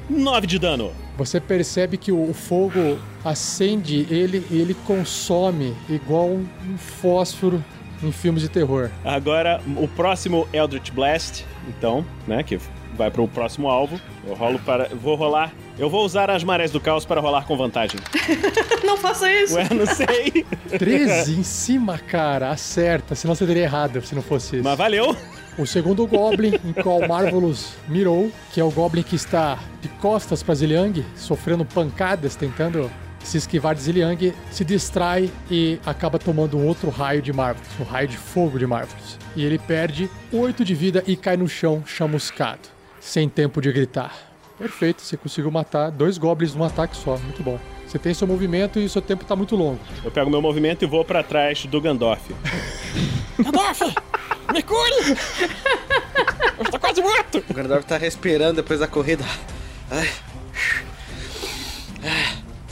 [0.09, 0.91] 9 de dano.
[1.17, 7.63] Você percebe que o fogo acende ele e ele consome igual um fósforo
[8.01, 8.89] em filmes de terror.
[9.03, 12.59] Agora, o próximo Eldritch Blast, então, né, que
[12.95, 13.99] vai pro próximo alvo.
[14.25, 14.89] Eu rolo para.
[14.89, 15.51] Vou rolar.
[15.77, 17.99] Eu vou usar as marés do caos para rolar com vantagem.
[18.85, 19.55] Não faça isso!
[19.55, 20.45] Ué, não sei.
[20.77, 24.63] 13 em cima, cara, acerta, senão você teria errado se não fosse isso.
[24.63, 25.15] Mas valeu.
[25.57, 30.43] O segundo Goblin, em qual Marvelous mirou, que é o Goblin que está de costas
[30.43, 32.89] para Ziliang, sofrendo pancadas, tentando
[33.23, 37.83] se esquivar de Ziliang, se distrai e acaba tomando um outro raio de Marvelous, um
[37.83, 39.17] raio de fogo de Marvelous.
[39.35, 42.61] E ele perde 8 de vida e cai no chão chamuscado,
[42.99, 44.13] sem tempo de gritar.
[44.57, 47.59] Perfeito, você conseguiu matar dois Goblins num ataque só, muito bom.
[47.87, 49.79] Você tem seu movimento e seu tempo tá muito longo.
[50.03, 52.29] Eu pego meu movimento e vou pra trás do Gandalf.
[53.39, 53.81] Gandalf!
[54.53, 55.17] Me cure!
[56.57, 57.43] Eu estou quase morto!
[57.49, 59.23] O Grandorf tá respirando depois da corrida.
[59.89, 60.09] Ai.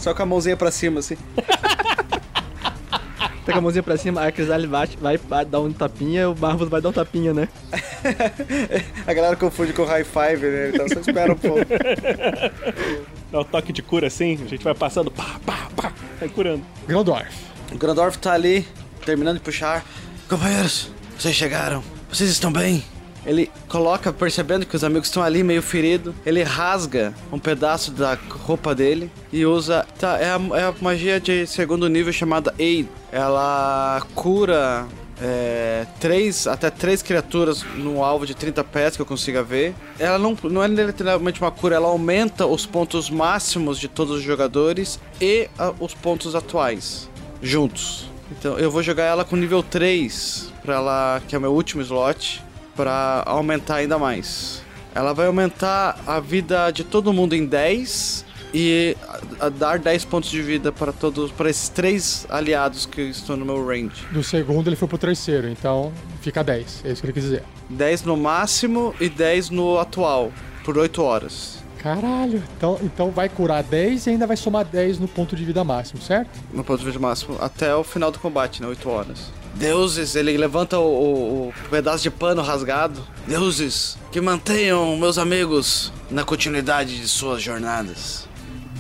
[0.02, 1.16] Só com a mãozinha pra cima, assim.
[3.46, 6.68] Pega a mãozinha pra cima, a Crisale vai, vai, vai dar um tapinha, o Marvel
[6.68, 7.48] vai dar um tapinha, né?
[9.06, 10.70] A galera confunde com high five, né?
[10.74, 11.66] Então só espera um pouco.
[13.32, 15.10] Dá o toque de cura assim, a gente vai passando.
[15.10, 15.92] Pá, pá, pá.
[16.20, 16.64] Vai curando.
[16.88, 17.32] Grandorf.
[17.72, 18.68] O Grandorf tá ali,
[19.06, 19.84] terminando de puxar.
[20.30, 21.84] Companheiros, vocês chegaram.
[22.12, 22.84] Vocês estão bem?
[23.26, 28.18] Ele coloca, percebendo que os amigos estão ali meio feridos, ele rasga um pedaço da
[28.30, 29.86] roupa dele e usa.
[30.00, 32.90] Tá, é a, é a magia de segundo nível chamada Aid.
[33.12, 34.88] Ela cura
[35.22, 39.76] é, três, até três criaturas no alvo de 30 pés que eu consiga ver.
[40.00, 44.24] Ela não, não é literalmente uma cura, ela aumenta os pontos máximos de todos os
[44.24, 47.08] jogadores e a, os pontos atuais
[47.42, 48.10] juntos.
[48.32, 51.82] Então eu vou jogar ela com nível 3 para ela, que é o meu último
[51.82, 52.42] slot,
[52.82, 54.64] para aumentar ainda mais.
[54.96, 58.98] Ela vai aumentar a vida de todo mundo em 10 e
[59.40, 63.38] a, a dar 10 pontos de vida para todos para esses três aliados que estão
[63.38, 64.04] no meu range.
[64.12, 66.82] Do segundo ele foi pro terceiro, então fica 10.
[66.84, 67.44] É isso que ele quis dizer.
[67.70, 70.32] 10 no máximo e 10 no atual,
[70.66, 71.60] por 8 horas.
[71.78, 72.42] Caralho.
[72.58, 76.02] Então, então vai curar 10 e ainda vai somar 10 no ponto de vida máximo,
[76.02, 76.32] certo?
[76.52, 78.68] No ponto de vida máximo, até o final do combate, né?
[78.68, 79.41] 8 horas.
[79.56, 83.02] Deuses, ele levanta o, o- o pedaço de pano rasgado.
[83.28, 88.28] Deuses, que mantenham meus amigos na continuidade de suas jornadas.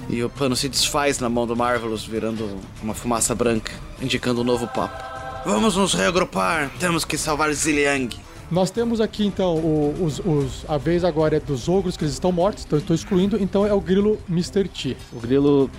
[0.10, 4.44] E o pano se desfaz na mão do Marvelous, virando uma fumaça branca, indicando um
[4.44, 5.02] novo papo.
[5.46, 8.10] Vamos nos reagrupar, temos que salvar Ziliang.
[8.50, 12.14] Nós temos aqui então o- os, os- a vez agora é dos ogros que eles
[12.14, 14.68] estão mortos, então eu estou excluindo, então é o grilo Mr.
[14.68, 14.98] T.
[15.14, 15.70] O grilo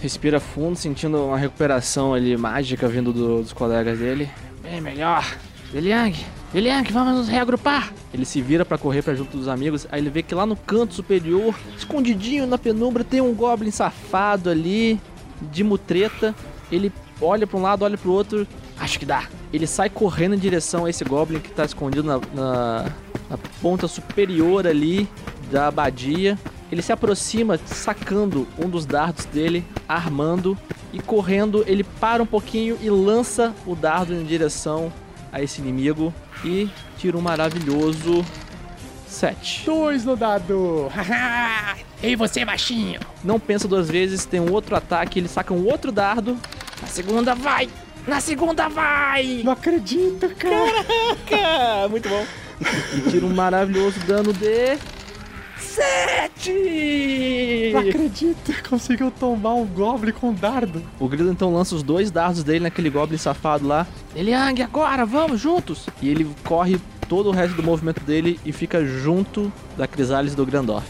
[0.00, 4.28] respira fundo, sentindo uma recuperação ali mágica vindo do- dos colegas dele.
[4.62, 5.24] Bem melhor.
[5.74, 6.14] Eliang,
[6.54, 7.92] Eliang, vamos nos reagrupar.
[8.14, 10.56] Ele se vira pra correr pra junto dos amigos, aí ele vê que lá no
[10.56, 14.98] canto superior, escondidinho na penumbra, tem um goblin safado ali,
[15.52, 16.34] de mutreta.
[16.72, 18.46] Ele olha pra um lado, olha pro outro,
[18.80, 19.24] acho que dá.
[19.52, 22.86] Ele sai correndo em direção a esse goblin que tá escondido na, na-
[23.28, 25.06] na ponta superior ali
[25.52, 26.38] da abadia.
[26.70, 30.56] Ele se aproxima, sacando um dos dardos dele, armando
[30.92, 31.64] e correndo.
[31.66, 34.92] Ele para um pouquinho e lança o dardo em direção
[35.32, 36.12] a esse inimigo
[36.44, 38.24] e tira um maravilhoso
[39.06, 39.64] 7.
[39.64, 40.88] Dois no dado.
[40.94, 41.76] Haha!
[42.02, 43.00] Ei, você, baixinho.
[43.24, 46.38] Não pensa duas vezes, tem um outro ataque, ele saca um outro dardo.
[46.80, 47.68] Na segunda vai.
[48.06, 49.42] Na segunda vai.
[49.44, 50.84] Não acredito, cara.
[51.30, 52.24] Ah, muito bom.
[52.96, 54.78] E tira um maravilhoso dano de.
[55.58, 56.52] 7!
[57.72, 58.52] Não acredito.
[58.68, 60.82] Conseguiu tombar um goblin com dardo.
[60.98, 63.86] O grilo então lança os dois dardos dele naquele goblin safado lá.
[64.14, 65.88] Eliang, agora, vamos juntos.
[66.00, 70.44] E ele corre todo o resto do movimento dele e fica junto da Crisálise do
[70.46, 70.88] Grandorf.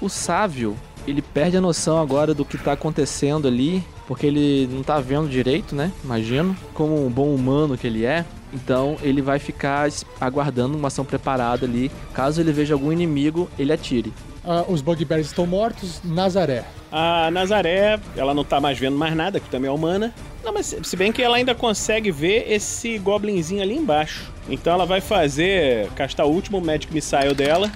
[0.00, 0.76] O Sávio,
[1.06, 5.28] ele perde a noção agora do que tá acontecendo ali, porque ele não tá vendo
[5.28, 5.92] direito, né?
[6.02, 6.56] Imagino.
[6.72, 8.24] Como um bom humano que ele é.
[8.54, 9.86] Então ele vai ficar
[10.18, 11.90] aguardando uma ação preparada ali.
[12.14, 14.10] Caso ele veja algum inimigo, ele atire.
[14.42, 16.00] Ah, os bugbears estão mortos.
[16.02, 16.64] Nazaré.
[16.90, 20.14] A Nazaré, ela não tá mais vendo mais nada, que também é humana.
[20.42, 24.32] Não, mas se bem que ela ainda consegue ver esse goblinzinho ali embaixo.
[24.48, 27.70] Então ela vai fazer, castar o último Magic Missile dela.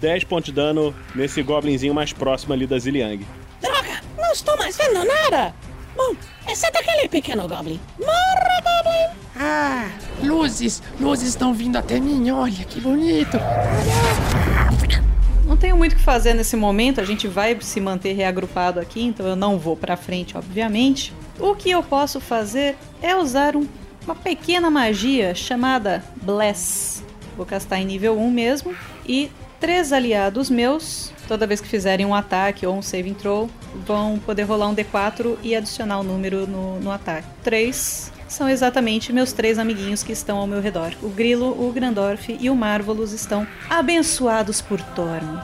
[0.00, 3.24] 10 pontos de dano nesse goblinzinho mais próximo ali da Ziliang.
[4.26, 5.54] Não estou mais vendo nada.
[5.96, 6.14] Bom,
[6.48, 7.80] exceto aquele pequeno Goblin.
[7.96, 9.16] Morra, Goblin!
[9.38, 9.88] Ah,
[10.20, 10.82] luzes.
[10.98, 12.28] Luzes estão vindo até mim.
[12.32, 13.38] Olha que bonito.
[15.44, 19.00] Não tenho muito o que fazer nesse momento, a gente vai se manter reagrupado aqui,
[19.00, 21.14] então eu não vou pra frente, obviamente.
[21.38, 23.66] O que eu posso fazer é usar um-
[24.04, 27.02] uma pequena magia chamada Bless.
[27.36, 28.74] Vou castar em nível 1 mesmo.
[29.06, 33.48] E três aliados meus, toda vez que fizerem um ataque ou um saving throw,
[33.86, 37.26] vão poder rolar um D4 e adicionar o número no, no ataque.
[37.42, 40.92] Três são exatamente meus três amiguinhos que estão ao meu redor.
[41.02, 45.40] O Grilo, o Grandorf e o Marvelous estão abençoados por Thorne.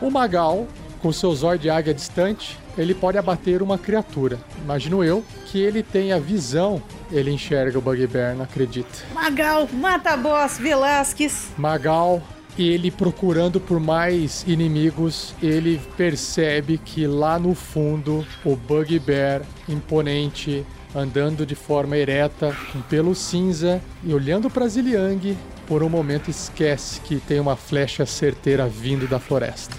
[0.00, 0.66] O Magal,
[1.00, 4.38] com seu zóio de águia distante, ele pode abater uma criatura.
[4.62, 6.82] Imagino eu que ele tenha visão.
[7.12, 8.90] Ele enxerga o Bugbear, não acredita.
[9.12, 11.50] Magal, mata boss, Velasquez.
[11.56, 12.20] Magal,
[12.58, 20.64] ele procurando por mais inimigos, ele percebe que lá no fundo o Bugbear imponente,
[20.94, 25.36] andando de forma ereta, com pelo cinza e olhando para Ziliang,
[25.66, 29.74] por um momento esquece que tem uma flecha certeira vindo da floresta.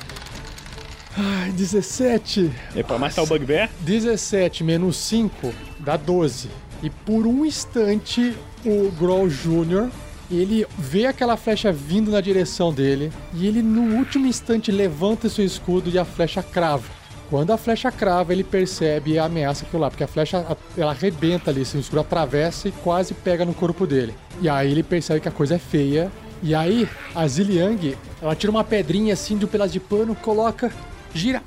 [1.18, 2.52] Ai, 17.
[2.76, 6.50] E pra matar o Bugbear, 17 menos 5 dá 12.
[6.84, 8.36] E por um instante,
[8.66, 9.90] o Growl Jr.
[10.30, 15.46] ele vê aquela flecha vindo na direção dele e ele no último instante levanta seu
[15.46, 16.84] escudo e a flecha crava.
[17.30, 20.46] Quando a flecha crava, ele percebe a ameaça que lá, porque a flecha
[20.78, 24.14] ela arrebenta ali, seu escudo atravessa e quase pega no corpo dele.
[24.42, 26.12] E aí ele percebe que a coisa é feia.
[26.44, 30.72] E aí a Ziliang, ela tira uma pedrinha assim de um pedaço de pano, coloca,
[31.14, 31.42] gira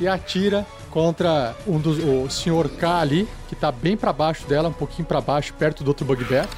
[0.00, 2.68] e atira contra um dos, o Sr.
[2.78, 6.06] K ali, que tá bem pra baixo dela, um pouquinho pra baixo, perto do outro
[6.06, 6.48] Bugbear.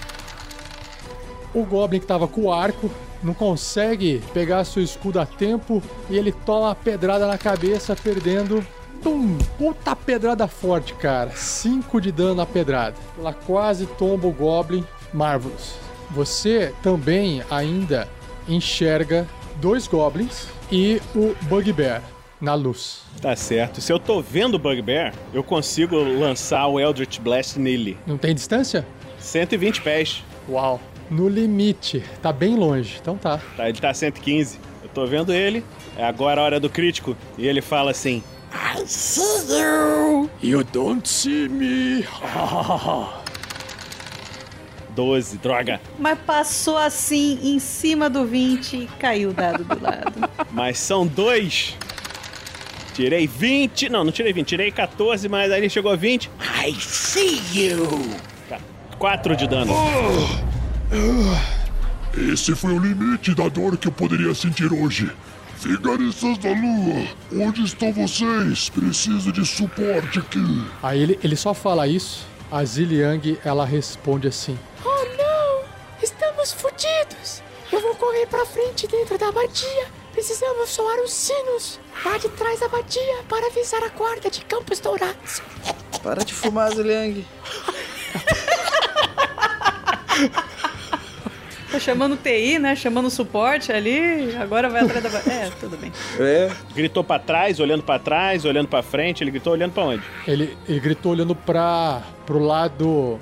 [1.56, 2.90] O Goblin que tava com o arco
[3.22, 8.64] não consegue pegar seu escudo a tempo e ele toma uma pedrada na cabeça, perdendo.
[9.02, 9.38] Tum!
[9.56, 11.30] Puta pedrada forte, cara.
[11.30, 12.94] 5 de dano na pedrada.
[13.18, 14.84] Ela quase tomba o Goblin.
[15.14, 15.76] Marvelous.
[16.10, 18.06] Você também ainda
[18.46, 22.02] enxerga dois Goblins e o Bugbear
[22.38, 23.00] na luz.
[23.22, 23.80] Tá certo.
[23.80, 27.96] Se eu tô vendo o Bugbear, eu consigo lançar o Eldritch Blast nele.
[28.06, 28.86] Não tem distância?
[29.18, 30.22] 120 pés.
[30.46, 30.78] Uau.
[31.10, 32.02] No limite.
[32.20, 32.98] Tá bem longe.
[33.00, 33.40] Então tá.
[33.56, 34.58] Tá, ele tá a 115.
[34.82, 35.64] Eu tô vendo ele.
[35.96, 37.16] É agora a hora do crítico.
[37.38, 40.30] E ele fala assim: I see you.
[40.42, 42.04] You don't see me.
[44.96, 45.78] 12, droga.
[45.98, 50.28] Mas passou assim em cima do 20 e caiu o dado do lado.
[50.50, 51.76] Mas são dois.
[52.94, 53.90] Tirei 20.
[53.90, 54.46] Não, não tirei 20.
[54.48, 56.30] Tirei 14, mas aí chegou a 20.
[56.64, 57.86] I see you.
[58.98, 59.74] 4 de dano.
[62.16, 65.10] Esse foi o limite da dor que eu poderia sentir hoje.
[65.58, 68.68] Vigaristas da Lua, onde estão vocês?
[68.68, 70.64] Preciso de suporte aqui.
[70.82, 72.26] Aí ele, ele só fala isso.
[72.50, 74.56] A Ziliang, ela responde assim.
[74.84, 75.64] Oh não!
[76.02, 77.42] Estamos fodidos!
[77.72, 79.88] Eu vou correr pra frente dentro da abadia.
[80.12, 84.78] Precisamos soar os sinos lá de trás da abadia para avisar a guarda de Campos
[84.78, 85.42] Dourados.
[86.02, 87.26] Para de fumar, Ziliang.
[91.70, 92.76] Tá chamando TI, né?
[92.76, 94.34] Chamando suporte ali.
[94.36, 95.32] Agora vai atrás da.
[95.32, 95.92] É, tudo bem.
[96.18, 96.50] É.
[96.74, 99.22] Gritou pra trás, olhando pra trás, olhando pra frente.
[99.22, 100.02] Ele gritou olhando pra onde?
[100.26, 103.18] Ele, ele gritou olhando pra, pro lado.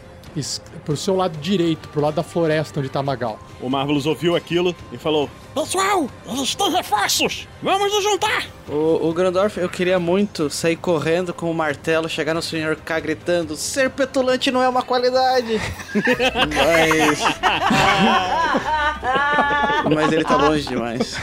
[0.85, 3.39] Pro seu lado direito, pro lado da floresta onde tá Magal.
[3.61, 7.47] O Marvelous ouviu aquilo e falou: Pessoal, eles têm reforços.
[7.63, 8.47] Vamos nos juntar.
[8.69, 12.77] O, o Grandorf, eu queria muito sair correndo com o martelo, chegar no Sr.
[12.85, 15.61] K gritando: Ser petulante não é uma qualidade.
[16.57, 17.21] Mas.
[19.95, 21.17] Mas ele tá longe demais.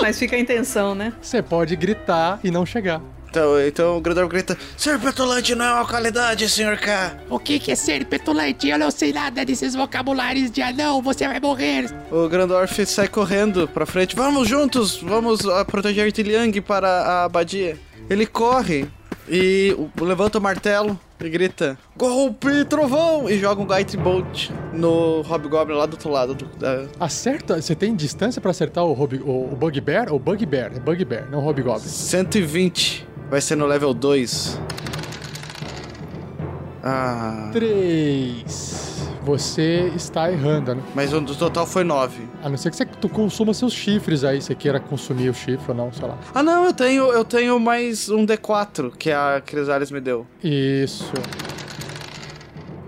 [0.00, 1.12] Mas fica a intenção, né?
[1.20, 3.00] Você pode gritar e não chegar.
[3.32, 6.78] Então, então o Grandorf grita: Ser petulante não é uma qualidade, Sr.
[6.78, 7.16] K.
[7.30, 8.68] O que que é ser petulante?
[8.68, 11.00] Eu não sei nada desses vocabulários de anão.
[11.00, 11.86] Você vai morrer.
[12.10, 14.14] O Grandorf sai correndo pra frente.
[14.14, 17.78] Vamos juntos, vamos ah, proteger Tiliang para a abadia.
[18.10, 18.86] Ele corre
[19.26, 23.30] e o- levanta o martelo e grita: Golpe, trovão!
[23.30, 26.34] E joga um Guide Bolt no Hobgoblin lá do outro lado.
[26.34, 26.84] do- da...
[27.00, 27.62] Acerta?
[27.62, 30.12] Você tem distância pra acertar o, Hob, o, o Bugbear?
[30.12, 31.88] O Bugbear, é Bugbear, não Hobgoblin.
[31.88, 33.10] 120.
[33.32, 34.60] Vai ser no level 2.
[36.84, 37.48] Ah.
[37.50, 39.08] 3.
[39.22, 40.82] Você está errando, né?
[40.94, 42.28] Mas o do total foi 9.
[42.42, 45.64] A não ser que você tu consuma seus chifres aí, você queira consumir o chifre
[45.70, 46.18] ou não, sei lá.
[46.34, 50.26] Ah, não, eu tenho, eu tenho mais um D4 que a Crisales me deu.
[50.44, 51.10] Isso.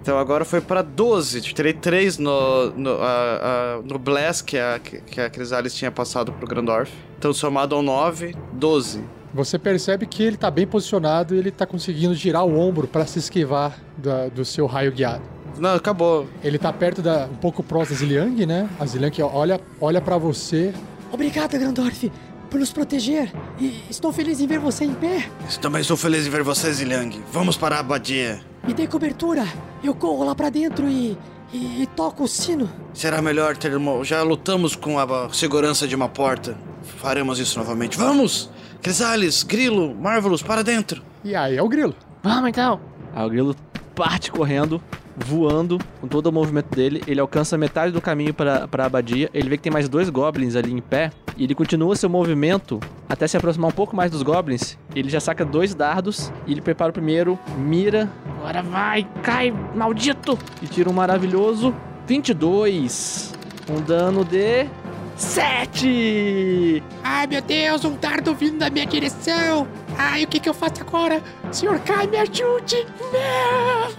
[0.03, 1.41] Então agora foi pra 12.
[1.41, 6.31] Tirei 3 no, no, a- a- no Blast que a, que a Crisales tinha passado
[6.33, 6.93] pro Grandorf.
[7.19, 9.03] Então somado ao 9, 12.
[9.35, 13.05] Você percebe que ele tá bem posicionado e ele tá conseguindo girar o ombro pra
[13.05, 15.23] se esquivar da- do seu raio guiado.
[15.59, 16.27] Não, acabou.
[16.43, 17.27] Ele tá perto da.
[17.27, 18.69] um pouco próximo da Ziliang, né?
[18.79, 20.73] A Ziliang olha, olha para você.
[21.13, 22.11] Obrigado, Grandorf,
[22.51, 23.33] por nos proteger.
[23.61, 25.29] E estou feliz em ver você em pé.
[25.61, 27.21] Também estou feliz em ver você, Ziliang.
[27.33, 28.41] Vamos para a abadia.
[28.67, 29.45] Me dê cobertura.
[29.83, 31.17] Eu corro lá pra dentro e,
[31.53, 32.69] e, e toco o sino.
[32.93, 33.73] Será melhor ter.
[34.03, 36.57] Já lutamos com a segurança de uma porta.
[36.99, 37.97] Faremos isso novamente.
[37.97, 38.51] Vamos!
[38.85, 41.03] Crisales, Grilo, Marvelous, para dentro.
[41.25, 41.95] E aí é o grilo.
[42.23, 42.79] Vamos então.
[43.15, 43.57] Aí o grilo
[43.95, 44.79] parte correndo,
[45.17, 47.03] voando, com todo o movimento dele.
[47.07, 49.31] Ele alcança metade do caminho para a abadia.
[49.33, 51.11] Ele vê que tem mais dois goblins ali em pé.
[51.35, 54.77] E ele continua seu movimento até se aproximar um pouco mais dos goblins.
[54.95, 56.31] Ele já saca dois dardos.
[56.47, 58.07] E ele prepara o primeiro, mira.
[58.37, 60.39] Agora vai, cai, maldito!
[60.61, 61.75] E tira um maravilhoso
[62.07, 63.33] 22.
[63.71, 64.69] Um dano de
[65.17, 66.83] 7!
[67.03, 69.67] Ai, meu Deus, um dardo vindo da minha direção.
[69.97, 71.23] Ai, o que que eu faço agora?
[71.53, 72.87] Senhor Kai, me ajude.
[73.13, 73.91] Não.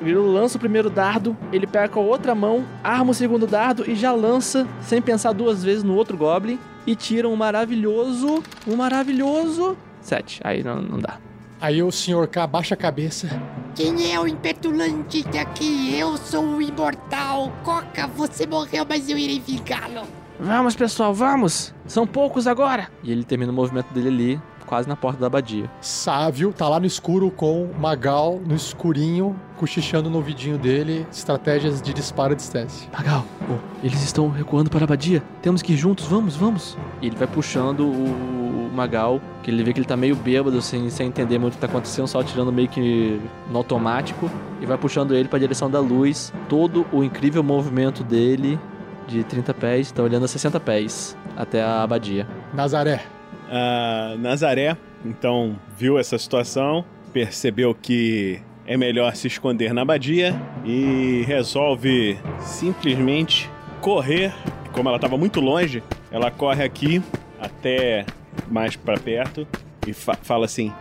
[0.00, 3.46] O Grilo lança o primeiro dardo, ele pega com a outra mão, arma o segundo
[3.46, 6.58] dardo e já lança, sem pensar duas vezes, no outro Goblin.
[6.86, 8.42] E tira um maravilhoso.
[8.66, 9.76] Um maravilhoso.
[10.00, 10.40] 7.
[10.44, 11.18] Aí não, não dá.
[11.60, 13.28] Aí o senhor K abaixa a cabeça.
[13.74, 15.98] Quem é o impetulante daqui?
[15.98, 17.52] Eu sou o imortal.
[17.64, 20.06] Coca, você morreu, mas eu irei vingá-lo.
[20.38, 21.74] Vamos, pessoal, vamos!
[21.86, 22.88] São poucos agora!
[23.02, 25.70] E ele termina o movimento dele ali, quase na porta da abadia.
[25.80, 31.94] Sávio tá lá no escuro com Magal no escurinho, cochichando no ouvidinho dele, estratégias de
[31.94, 32.86] disparo à distância.
[32.92, 35.22] Magal, oh, eles estão recuando para a abadia.
[35.40, 36.76] Temos que ir juntos, vamos, vamos.
[37.00, 40.90] E ele vai puxando o Magal, que ele vê que ele tá meio bêbado, sem,
[40.90, 43.18] sem entender muito o que tá acontecendo, só tirando meio que
[43.50, 44.30] no automático,
[44.60, 46.30] e vai puxando ele para a direção da luz.
[46.46, 48.60] Todo o incrível movimento dele
[49.06, 52.26] de 30 pés, tá olhando a 60 pés até a abadia.
[52.52, 53.02] Nazaré.
[53.48, 60.34] A Nazaré, então, viu essa situação, percebeu que é melhor se esconder na abadia
[60.64, 63.48] e resolve simplesmente
[63.80, 64.34] correr.
[64.72, 67.02] Como ela estava muito longe, ela corre aqui
[67.40, 68.04] até
[68.48, 69.46] mais para perto
[69.86, 70.72] e fa fala assim: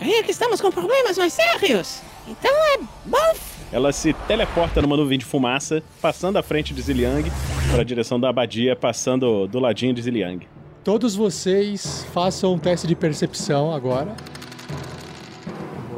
[0.00, 2.02] Aí é que estamos com problemas mais sérios.
[2.26, 3.53] Então é bom.
[3.72, 7.30] Ela se teleporta numa nuvem de fumaça, passando à frente de Ziliang
[7.70, 10.46] para a direção da abadia, passando do ladinho de Ziliang.
[10.84, 14.14] Todos vocês façam um teste de percepção agora.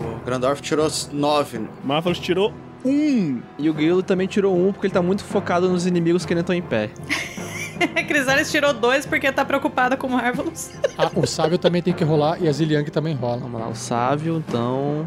[0.01, 1.69] O Grandorf tirou 9.
[1.85, 2.53] Marvelous tirou
[2.85, 3.41] um.
[3.59, 6.43] E o Grilo também tirou um porque ele tá muito focado nos inimigos que ainda
[6.43, 6.91] estão em pé.
[8.07, 10.71] Crisales tirou dois porque tá preocupada com Marvelous.
[10.97, 13.39] Ah, o Sávio também tem que rolar e a Ziliang também rola.
[13.39, 15.07] Vamos lá, o Sávio, então.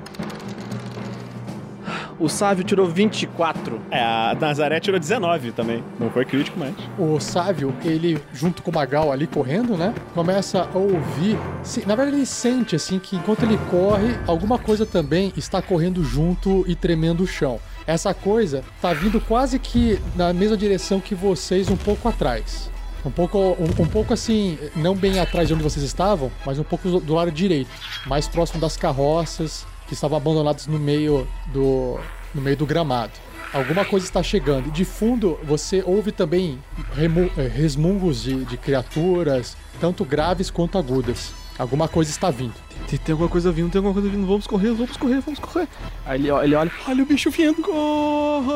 [2.20, 3.80] O Sávio tirou 24.
[3.90, 5.84] É, a Nazaré tirou 19 também.
[6.00, 6.74] Não foi crítico, mas.
[6.98, 9.94] O Sávio, ele, junto com o Magal ali correndo, né?
[10.14, 11.38] Começa a ouvir.
[11.64, 16.04] se- Na verdade, ele sente, assim, que enquanto ele corre, alguma coisa também está correndo
[16.04, 17.60] junto e tremendo o chão.
[17.88, 22.70] Essa coisa tá vindo quase que na mesma direção que vocês, um pouco atrás.
[23.06, 26.64] Um pouco, um, um pouco assim, não bem atrás de onde vocês estavam, mas um
[26.66, 27.70] pouco do, do lado direito,
[28.06, 32.00] mais próximo das carroças que estavam abandonadas no meio do,
[32.34, 33.12] no meio do gramado.
[33.52, 34.72] Alguma coisa está chegando.
[34.72, 36.60] De fundo, você ouve também
[36.96, 41.34] eh, resmungos de, de criaturas, tanto graves quanto agudas.
[41.58, 42.54] Alguma coisa está vindo.
[42.88, 44.26] Tem, tem alguma coisa vindo, tem alguma coisa vindo.
[44.28, 45.68] Vamos correr, vamos correr, vamos correr.
[46.06, 47.62] Aí ele, ele olha, olha o bicho vindo.
[47.64, 48.54] Corra!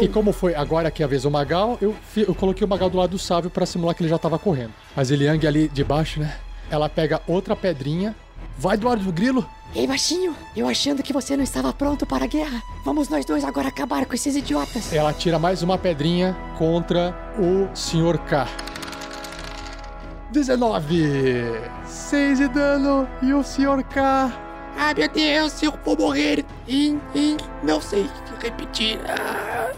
[0.00, 3.10] E como foi agora que avisou o Magal, eu, eu coloquei o Magal do lado
[3.10, 4.72] do Sávio para simular que ele já estava correndo.
[4.96, 6.36] A Ziliang ali de baixo, né?
[6.70, 8.14] Ela pega outra pedrinha,
[8.58, 9.48] vai do lado do grilo.
[9.74, 12.62] Ei, baixinho, eu achando que você não estava pronto para a guerra.
[12.84, 14.92] Vamos nós dois agora acabar com esses idiotas.
[14.92, 18.18] Ela tira mais uma pedrinha contra o Sr.
[18.26, 18.48] K.
[20.32, 21.52] 19!
[21.86, 23.82] 6 de dano e o Sr.
[23.90, 24.32] K.
[24.78, 28.08] Ah, meu Deus, eu vou morrer em, em, não sei
[28.40, 28.98] repetir.
[29.08, 29.72] Ah,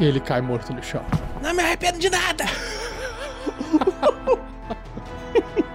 [0.00, 1.02] Ele cai morto no chão.
[1.42, 2.44] não me arrependo de nada.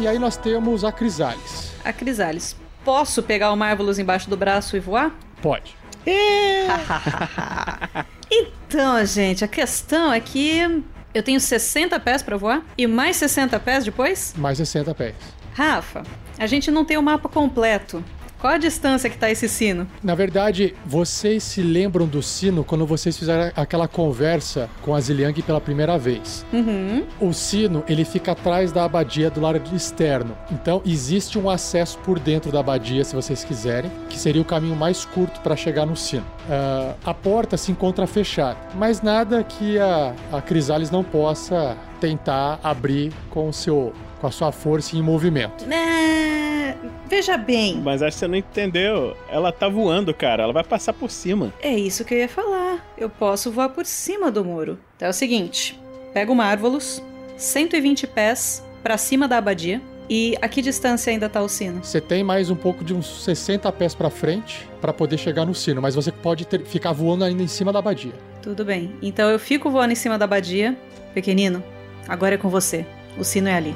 [0.00, 1.72] E aí nós temos a Crisales.
[1.84, 2.56] A Crisales.
[2.82, 5.12] Posso pegar o Marvelous embaixo do braço e voar?
[5.42, 5.76] Pode.
[8.32, 13.58] Então, gente, a questão é que eu tenho 60 pés pra voar e mais 60
[13.58, 14.32] pés depois?
[14.36, 15.16] Mais 60 pés.
[15.52, 16.04] Rafa,
[16.38, 18.04] a gente não tem o mapa completo.
[18.40, 19.86] Qual a distância que tá esse sino?
[20.02, 25.42] Na verdade, vocês se lembram do sino quando vocês fizeram aquela conversa com a Ziliang
[25.42, 26.46] pela primeira vez.
[26.50, 27.04] Uhum.
[27.20, 30.36] O sino, ele fica atrás da abadia do lado externo.
[30.50, 34.74] Então, existe um acesso por dentro da abadia, se vocês quiserem, que seria o caminho
[34.74, 36.24] mais curto para chegar no sino.
[36.48, 42.58] Ah, a porta se encontra fechada, mas nada que a, a Crisales não possa tentar
[42.62, 45.64] abrir com, o seu, com a sua força em movimento.
[45.72, 46.74] É...
[47.08, 49.16] Veja bem, Mas acho que você não entendeu.
[49.28, 50.44] Ela tá voando, cara.
[50.44, 51.52] Ela vai passar por cima.
[51.60, 52.84] é isso que eu ia falar.
[52.96, 54.78] Eu posso voar por cima do muro.
[54.96, 55.78] Então é o seguinte:
[56.14, 57.02] pega o Marvelous,
[57.36, 59.80] 120 pés pra cima da abadia.
[60.12, 61.84] E a que distância ainda tá o sino?
[61.84, 65.54] Você tem mais um pouco de uns 60 pés para frente para poder chegar no
[65.54, 68.12] sino, mas você pode ter- ficar voando ainda em cima da abadia.
[68.42, 68.92] Tudo bem.
[69.00, 70.76] Então eu fico voando em cima da abadia.
[71.14, 71.62] Pequenino,
[72.08, 72.84] agora é com você.
[73.16, 73.74] O sino é ali.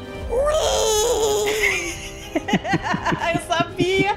[3.34, 4.16] eu sabia!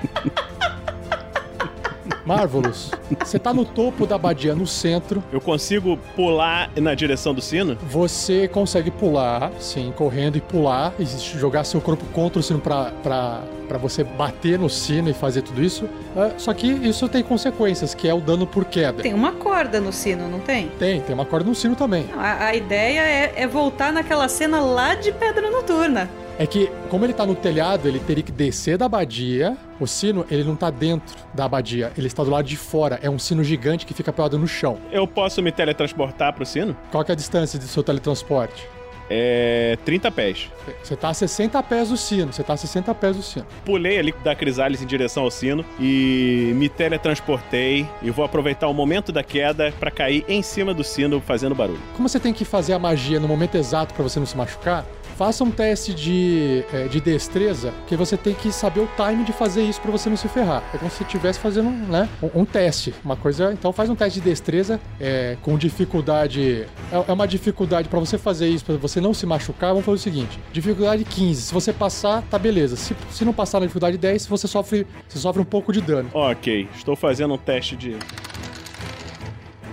[2.28, 2.92] Marvelous,
[3.24, 5.24] você tá no topo da abadia, no centro.
[5.32, 7.78] Eu consigo pular na direção do sino?
[7.90, 12.92] Você consegue pular, sim, correndo e pular, e jogar seu corpo contra o sino pra,
[13.02, 15.88] pra, pra você bater no sino e fazer tudo isso.
[16.18, 19.02] É, só que isso tem consequências, que é o dano por queda.
[19.04, 20.68] Tem uma corda no sino, não tem?
[20.78, 22.10] Tem, tem uma corda no sino também.
[22.18, 26.10] A, a ideia é, é voltar naquela cena lá de Pedra Noturna.
[26.40, 29.58] É que, como ele tá no telhado, ele teria que descer da abadia.
[29.80, 33.00] O sino, ele não tá dentro da abadia, ele está do lado de fora.
[33.02, 34.78] É um sino gigante que fica pelado no chão.
[34.92, 36.78] Eu posso me teletransportar pro sino?
[36.92, 38.68] Qual que é a distância do seu teletransporte?
[39.10, 39.78] É.
[39.86, 40.50] 30 pés.
[40.84, 43.46] Você tá a 60 pés do sino, você tá a 60 pés do sino.
[43.64, 47.88] Pulei ali da Crisales em direção ao sino e me teletransportei.
[48.02, 51.80] E vou aproveitar o momento da queda pra cair em cima do sino fazendo barulho.
[51.96, 54.86] Como você tem que fazer a magia no momento exato pra você não se machucar,
[55.18, 59.34] faça um teste de, é, de destreza, porque você tem que saber o time de
[59.34, 60.64] fazer isso pra você não se ferrar.
[60.74, 62.94] É como se estivesse fazendo né, um, um teste.
[63.04, 63.52] Uma coisa.
[63.52, 66.68] Então faz um teste de destreza é, com dificuldade.
[66.92, 69.72] É, é uma dificuldade pra você fazer isso, pra você não se machucar.
[69.72, 71.42] Vamos fazer o seguinte: dificuldade 15.
[71.42, 72.76] Se você passar, tá beleza.
[72.76, 76.10] Se, se não passar na dificuldade 10, você sofre, você sofre um pouco de dano.
[76.14, 77.98] Ok, estou fazendo um teste de.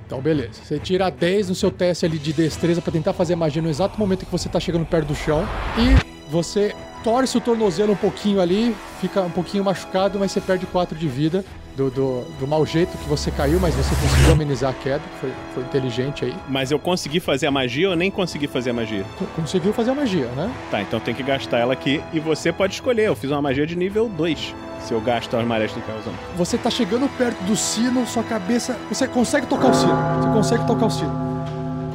[0.06, 0.62] Então, beleza.
[0.62, 3.98] Você tira 10 no seu teste ali de destreza pra tentar fazer magia no exato
[3.98, 5.46] momento que você tá chegando perto do chão.
[5.78, 10.66] E você torce o tornozelo um pouquinho ali, fica um pouquinho machucado, mas você perde
[10.66, 11.44] 4 de vida.
[11.76, 15.02] Do, do, do mau jeito que você caiu, mas você conseguiu amenizar a queda.
[15.20, 16.34] Foi, foi inteligente aí.
[16.48, 19.04] Mas eu consegui fazer a magia ou nem consegui fazer a magia?
[19.34, 20.52] Conseguiu fazer a magia, né?
[20.70, 23.06] Tá, então tem que gastar ela aqui e você pode escolher.
[23.06, 24.54] Eu fiz uma magia de nível 2.
[24.84, 26.18] Se eu gasto as marés tá usando.
[26.36, 28.76] Você tá chegando perto do sino, sua cabeça.
[28.88, 29.96] Você consegue tocar o sino.
[30.20, 31.12] Você consegue tocar o sino.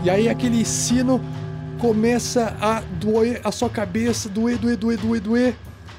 [0.04, 1.22] E aí aquele sino
[1.78, 5.56] começa a doer a sua cabeça, doer, doer, doer, doer, doer.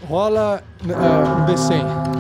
[0.08, 2.19] Rola ah, um D100.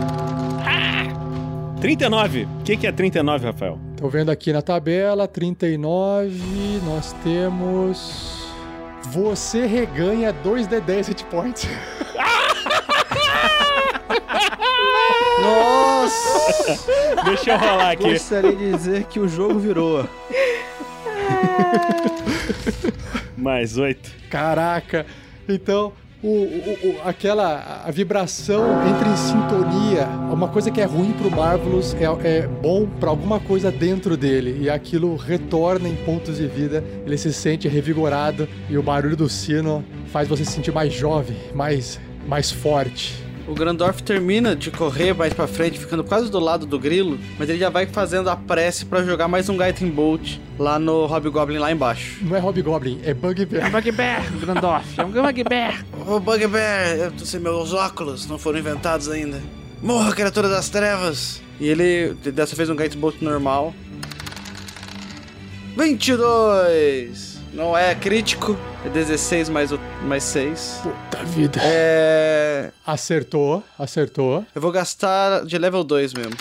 [1.80, 2.46] 39.
[2.60, 3.78] O que, que é 39, Rafael?
[3.96, 6.30] Tô vendo aqui na tabela, 39,
[6.84, 8.38] nós temos.
[9.04, 11.66] Você reganha 2d10 hit points.
[15.40, 16.78] Nossa!
[17.24, 18.12] Deixa eu rolar aqui.
[18.12, 20.06] Gostaria de dizer que o jogo virou.
[23.36, 24.10] Mais 8.
[24.28, 25.06] Caraca!
[25.48, 25.92] Então,
[26.28, 31.94] o, o- aquela a vibração entre em sintonia, uma coisa que é ruim pro Marvelous
[31.94, 36.84] é, é bom pra alguma coisa dentro dele e aquilo retorna em pontos de vida.
[37.06, 41.36] Ele se sente revigorado e o barulho do sino faz você se sentir mais jovem,
[41.54, 41.98] mais
[42.28, 43.14] mais forte.
[43.50, 47.48] O Grandorf termina de correr mais pra frente, ficando quase do lado do grilo, mas
[47.48, 51.58] ele já vai fazendo a prece pra jogar mais um Guiding Bolt lá no Hobgoblin
[51.58, 52.18] lá embaixo.
[52.22, 53.68] Não é Hobgoblin, é Bugbear.
[53.72, 54.86] Bugbear, Grandorf.
[54.96, 55.84] É um Bugbear.
[56.06, 59.42] Ô Bugbear, eu tô sem meus óculos, não foram inventados ainda.
[59.82, 61.42] Morra, criatura das trevas!
[61.58, 63.74] E ele, dessa vez, um Guiding Bolt normal.
[65.76, 67.29] 22!
[67.52, 70.80] Não é crítico, é 16 mais, o- mais 6.
[70.82, 71.60] Puta vida.
[71.62, 72.70] É.
[72.86, 74.44] Acertou, acertou.
[74.54, 76.34] Eu vou gastar de level 2 mesmo.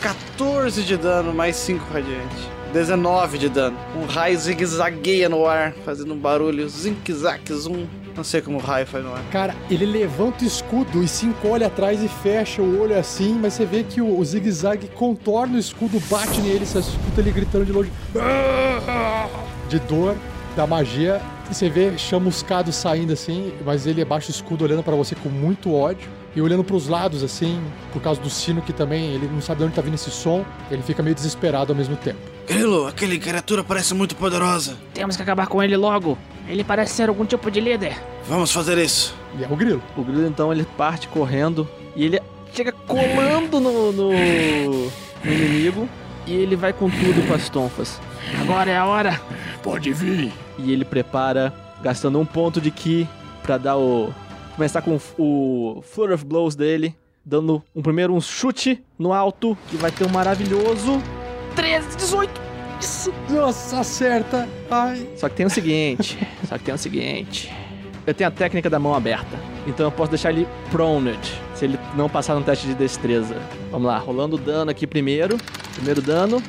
[0.00, 2.36] 14 de dano, mais 5 radiante.
[2.72, 3.76] 19 de dano.
[3.96, 7.86] Um raio zigue-zagueia no ar, fazendo um barulho zink-zack, zoom.
[8.14, 9.22] Não sei como o raio faz no ar.
[9.30, 13.54] Cara, ele levanta o escudo e se encolhe atrás e fecha o olho assim, mas
[13.54, 17.64] você vê que o, o zigue-zague contorna o escudo, bate nele, você escuta ele gritando
[17.64, 17.90] de longe.
[19.68, 20.16] De dor,
[20.58, 21.22] da magia.
[21.48, 25.28] E você vê chamuscado saindo assim, mas ele abaixa o escudo olhando pra você com
[25.28, 26.08] muito ódio.
[26.36, 27.60] E olhando pros lados, assim,
[27.92, 30.44] por causa do sino que também, ele não sabe de onde tá vindo esse som.
[30.70, 32.18] Ele fica meio desesperado ao mesmo tempo.
[32.46, 34.76] Grilo, aquele criatura parece muito poderosa.
[34.92, 36.18] Temos que acabar com ele logo.
[36.46, 37.96] Ele parece ser algum tipo de líder.
[38.28, 39.14] Vamos fazer isso.
[39.38, 39.82] E é o grilo.
[39.96, 42.20] O grilo então ele parte correndo e ele
[42.52, 45.88] chega colando no, no, no inimigo
[46.26, 48.00] e ele vai com tudo com as tonfas.
[48.40, 49.20] Agora é a hora.
[49.62, 50.32] Pode vir.
[50.58, 51.52] E ele prepara,
[51.82, 53.08] gastando um ponto de ki
[53.42, 54.12] pra dar o.
[54.54, 56.92] Começar com o Flurry of Blows dele,
[57.24, 61.00] dando um primeiro um chute no alto, que vai ter um maravilhoso.
[61.54, 62.40] 13, 18.
[62.80, 63.12] Isso.
[63.28, 64.48] Nossa, acerta.
[64.70, 65.08] Ai.
[65.16, 66.18] Só que tem o seguinte.
[66.48, 67.52] só que tem o seguinte.
[68.06, 69.38] Eu tenho a técnica da mão aberta.
[69.66, 71.18] Então eu posso deixar ele proned.
[71.54, 73.36] Se ele não passar no teste de destreza.
[73.70, 75.36] Vamos lá, rolando o dano aqui primeiro.
[75.74, 76.42] Primeiro dano.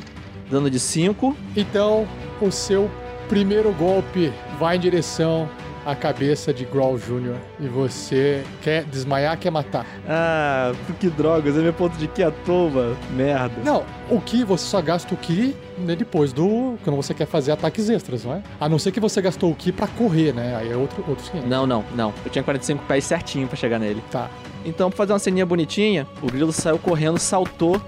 [0.50, 1.36] Dano de 5.
[1.56, 2.08] Então,
[2.42, 2.90] o seu
[3.30, 5.48] primeiro golpe vai em direção
[5.86, 7.38] à cabeça de Growl Jr.
[7.60, 9.86] E você quer desmaiar, quer matar.
[10.08, 12.98] Ah, que drogas, é meu ponto de que à toa.
[13.12, 13.62] Merda.
[13.64, 16.78] Não, o Ki, você só gasta o Ki né, depois do.
[16.84, 18.44] quando você quer fazer ataques extras, não é?
[18.60, 20.56] A não ser que você gastou o Ki pra correr, né?
[20.58, 21.46] Aí é outro, outro esquema.
[21.46, 22.14] Não, não, não.
[22.26, 24.04] Eu tinha 45 pés certinho pra chegar nele.
[24.12, 24.30] Tá.
[24.66, 27.82] Então, pra fazer uma ceninha bonitinha, o grilo saiu correndo, saltou.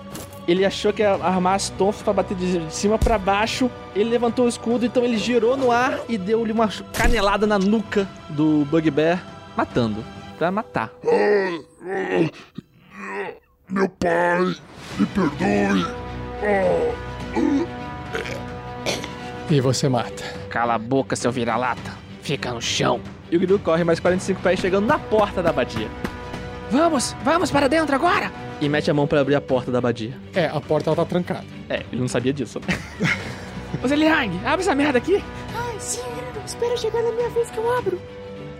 [0.51, 3.71] Ele achou que ia armar as tonfas pra bater de cima pra baixo.
[3.95, 8.05] Ele levantou o escudo, então ele girou no ar e deu-lhe uma canelada na nuca
[8.27, 9.23] do Bugbear,
[9.55, 10.03] matando.
[10.37, 10.91] Pra matar.
[13.69, 14.55] Meu pai,
[14.99, 15.85] me perdoe.
[19.49, 20.23] E você mata.
[20.49, 21.93] Cala a boca, seu vira-lata.
[22.21, 22.99] Fica no chão.
[23.31, 25.87] E o grilo corre mais 45 pés, chegando na porta da abadia.
[26.71, 28.31] Vamos, vamos para dentro agora.
[28.61, 30.17] E mete a mão pra abrir a porta da abadia.
[30.33, 31.43] É, a porta ela tá trancada.
[31.69, 32.77] É, ele não sabia disso, né?
[33.83, 35.21] Ô Zeliang, abre essa merda aqui.
[35.53, 35.99] Ai, sim.
[36.45, 38.01] Espera chegar na minha vez que eu abro.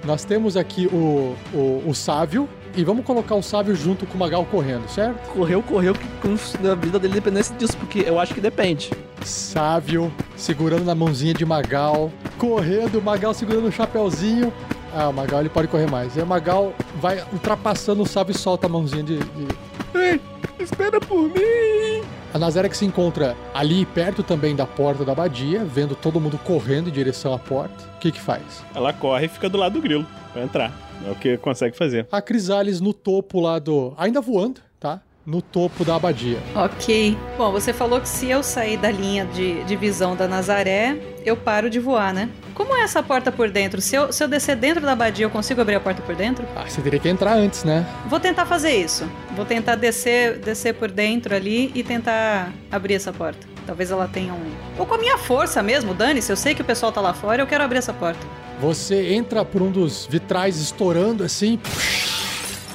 [0.03, 2.49] Nós temos aqui o, o, o Sávio.
[2.75, 5.17] E vamos colocar o Sávio junto com o Magal correndo, certo?
[5.33, 8.89] Correu, correu, que como se a vida dele dependesse disso, porque eu acho que depende.
[9.25, 12.11] Sávio segurando na mãozinha de Magal.
[12.37, 14.53] Correndo, Magal segurando o chapéuzinho.
[14.93, 16.15] Ah, o Magal ele pode correr mais.
[16.17, 19.17] E o Magal vai ultrapassando o sábio e solta a mãozinha de.
[19.19, 19.47] de...
[19.93, 20.21] Ei,
[20.59, 22.03] espera por mim!
[22.33, 26.37] A Nazaré que se encontra ali perto também da porta da abadia, vendo todo mundo
[26.37, 27.75] correndo em direção à porta.
[27.95, 28.63] O que que faz?
[28.73, 30.71] Ela corre e fica do lado do grilo pra entrar.
[31.05, 32.07] É o que consegue fazer.
[32.11, 33.93] A Crisales no topo lá do.
[33.97, 35.01] ainda voando, tá?
[35.23, 36.39] No topo da abadia.
[36.55, 37.15] Ok.
[37.37, 41.37] Bom, você falou que se eu sair da linha de, de visão da Nazaré, eu
[41.37, 42.27] paro de voar, né?
[42.55, 43.79] Como é essa porta por dentro?
[43.81, 46.43] Se eu, se eu descer dentro da abadia, eu consigo abrir a porta por dentro?
[46.55, 47.85] Ah, você teria que entrar antes, né?
[48.07, 49.07] Vou tentar fazer isso.
[49.35, 53.45] Vou tentar descer, descer por dentro ali e tentar abrir essa porta.
[53.67, 54.51] Talvez ela tenha um.
[54.79, 56.31] Ou com a minha força mesmo, dane-se.
[56.31, 58.25] Eu sei que o pessoal tá lá fora, eu quero abrir essa porta.
[58.59, 61.59] Você entra por um dos vitrais estourando assim.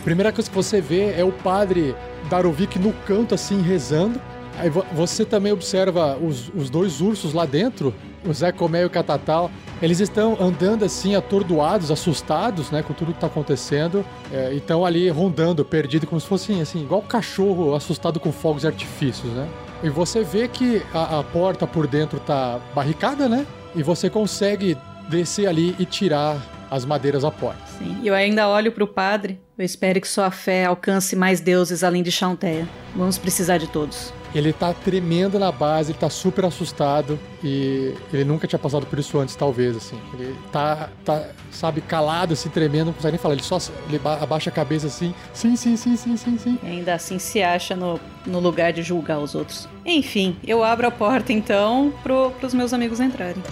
[0.04, 1.92] Primeira coisa que você vê é o padre
[2.28, 4.20] Darovic no canto assim rezando.
[4.58, 7.92] Aí vo- você também observa os, os dois ursos lá dentro,
[8.26, 9.50] o Zé Comé e o Catatal.
[9.82, 14.02] Eles estão andando assim, atordoados, assustados, né, com tudo que tá acontecendo.
[14.32, 18.62] É, e estão ali rondando, perdido, como se fossem assim, igual cachorro assustado com fogos
[18.62, 19.46] de artifícios, né?
[19.82, 23.46] E você vê que a, a porta por dentro tá barricada, né?
[23.74, 24.74] E você consegue
[25.10, 26.38] descer ali e tirar
[26.70, 27.60] as madeiras porta.
[27.78, 27.98] Sim.
[28.02, 29.40] E eu ainda olho pro padre.
[29.58, 32.68] Eu espero que sua fé alcance mais deuses além de Chanteia.
[32.94, 34.12] Vamos precisar de todos.
[34.34, 38.98] Ele tá tremendo na base, ele tá super assustado e ele nunca tinha passado por
[38.98, 39.98] isso antes, talvez, assim.
[40.12, 43.32] Ele tá, tá sabe, calado, assim, tremendo, não consegue nem falar.
[43.34, 43.56] Ele só
[43.88, 46.58] ele ba- abaixa a cabeça assim, sim, sim, sim, sim, sim, sim.
[46.62, 49.66] E ainda assim se acha no, no lugar de julgar os outros.
[49.86, 53.42] Enfim, eu abro a porta então pro, pros meus amigos entrarem.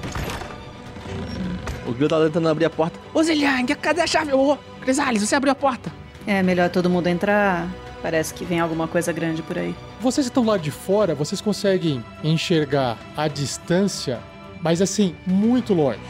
[1.87, 2.99] O Grilo tá tentando abrir a porta.
[3.12, 4.32] Ô Zeliang, cadê a chave?
[4.32, 5.93] Ô, Crisales, você abriu a porta.
[6.26, 7.68] É melhor todo mundo entrar.
[8.03, 9.74] Parece que vem alguma coisa grande por aí.
[10.01, 14.20] Vocês que estão lá de fora, vocês conseguem enxergar a distância,
[14.61, 16.01] mas assim, muito longe.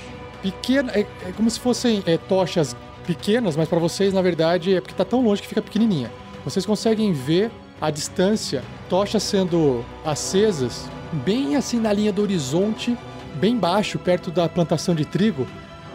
[0.43, 4.81] Pequena, é, é como se fossem é, tochas pequenas, mas para vocês, na verdade, é
[4.81, 6.11] porque tá tão longe que fica pequenininha.
[6.45, 7.51] Vocês conseguem ver
[7.81, 12.97] a distância, tochas sendo acesas, bem assim na linha do horizonte,
[13.37, 15.47] bem baixo, perto da plantação de trigo.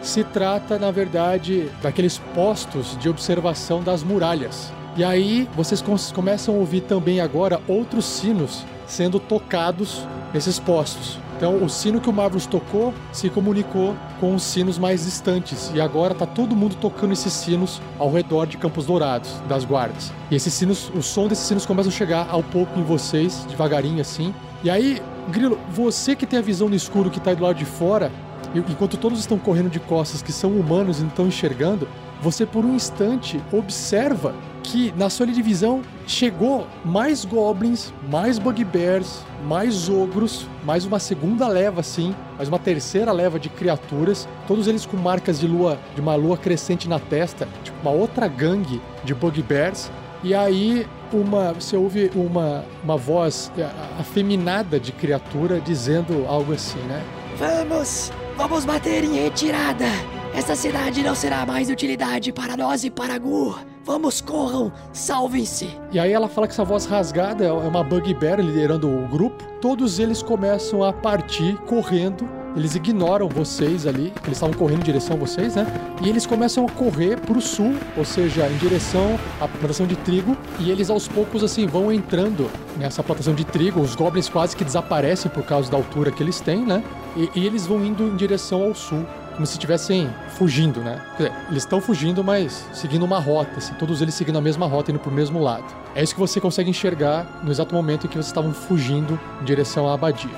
[0.02, 4.72] Se trata, na verdade, daqueles postos de observação das muralhas.
[4.96, 5.84] E aí vocês
[6.14, 11.20] começam a ouvir também agora outros sinos sendo tocados nesses postos.
[11.38, 15.72] Então, o sino que o Marvelous tocou se comunicou com os sinos mais distantes.
[15.74, 20.12] E agora tá todo mundo tocando esses sinos ao redor de Campos Dourados, das guardas.
[20.30, 24.02] E esses sinos, o som desses sinos começa a chegar ao pouco em vocês, devagarinho
[24.02, 24.34] assim.
[24.62, 27.64] E aí, Grilo, você que tem a visão no escuro que tá do lado de
[27.64, 28.12] fora,
[28.56, 31.88] enquanto todos estão correndo de costas que são humanos e não estão enxergando,
[32.22, 34.34] você por um instante observa
[34.64, 41.80] que na sua divisão chegou mais goblins, mais bugbears, mais ogros, mais uma segunda leva
[41.80, 46.16] assim, mais uma terceira leva de criaturas, todos eles com marcas de lua, de uma
[46.16, 49.90] lua crescente na testa, tipo uma outra gangue de bugbears.
[50.22, 56.80] E aí uma, você ouve uma, uma voz eh, afeminada de criatura dizendo algo assim,
[56.80, 57.02] né?
[57.38, 58.12] Vamos!
[58.40, 59.84] Vamos bater em retirada!
[60.34, 63.60] Esta cidade não será mais de utilidade para nós e para Gur.
[63.84, 64.72] Vamos, corram!
[64.94, 65.68] Salvem-se!
[65.92, 69.44] E aí ela fala que essa voz rasgada é uma bugbear liderando o grupo.
[69.60, 72.39] Todos eles começam a partir correndo.
[72.56, 75.66] Eles ignoram vocês ali, eles estavam correndo em direção a vocês, né?
[76.04, 80.36] E eles começam a correr pro sul, ou seja, em direção à plantação de trigo.
[80.60, 83.80] E eles aos poucos, assim, vão entrando nessa plantação de trigo.
[83.80, 86.84] Os goblins quase que desaparecem por causa da altura que eles têm, né?
[87.16, 89.06] E, e eles vão indo em direção ao sul
[89.40, 91.00] como se estivessem fugindo, né?
[91.16, 94.66] Quer dizer, eles estão fugindo, mas seguindo uma rota, assim, todos eles seguindo a mesma
[94.66, 95.64] rota, indo pro mesmo lado.
[95.96, 99.46] É isso que você consegue enxergar no exato momento em que vocês estavam fugindo em
[99.46, 100.30] direção à abadia.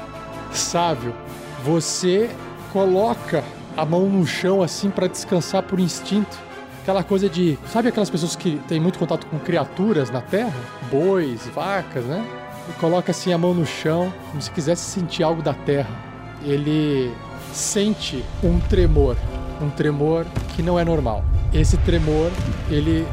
[0.53, 1.15] Sávio,
[1.63, 2.29] você
[2.71, 3.43] coloca
[3.75, 6.37] a mão no chão assim para descansar por instinto.
[6.81, 7.57] Aquela coisa de.
[7.67, 10.53] Sabe aquelas pessoas que têm muito contato com criaturas na terra?
[10.91, 12.25] Bois, vacas, né?
[12.69, 15.89] E coloca assim a mão no chão, como se quisesse sentir algo da terra.
[16.43, 17.13] Ele
[17.53, 19.15] sente um tremor,
[19.61, 21.23] um tremor que não é normal.
[21.53, 22.31] Esse tremor,
[22.69, 23.05] ele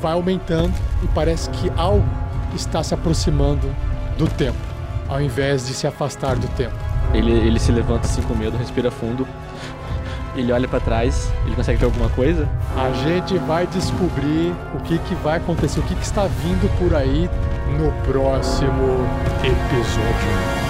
[0.00, 2.06] vai aumentando e parece que algo
[2.54, 3.74] está se aproximando
[4.16, 4.58] do tempo,
[5.08, 6.85] ao invés de se afastar do tempo.
[7.12, 9.26] Ele, ele se levanta assim com medo, respira fundo.
[10.34, 12.46] Ele olha pra trás, ele consegue ver alguma coisa.
[12.76, 16.94] A gente vai descobrir o que, que vai acontecer, o que, que está vindo por
[16.94, 17.30] aí
[17.78, 19.06] no próximo
[19.42, 20.65] episódio.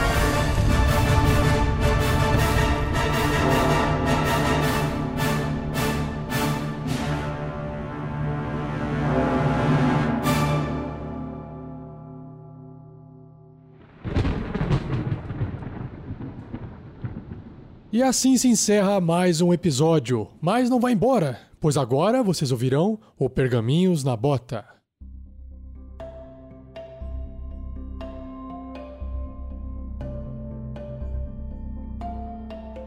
[17.97, 20.29] E assim se encerra mais um episódio.
[20.39, 24.67] Mas não vai embora, pois agora vocês ouvirão o Pergaminhos na Bota.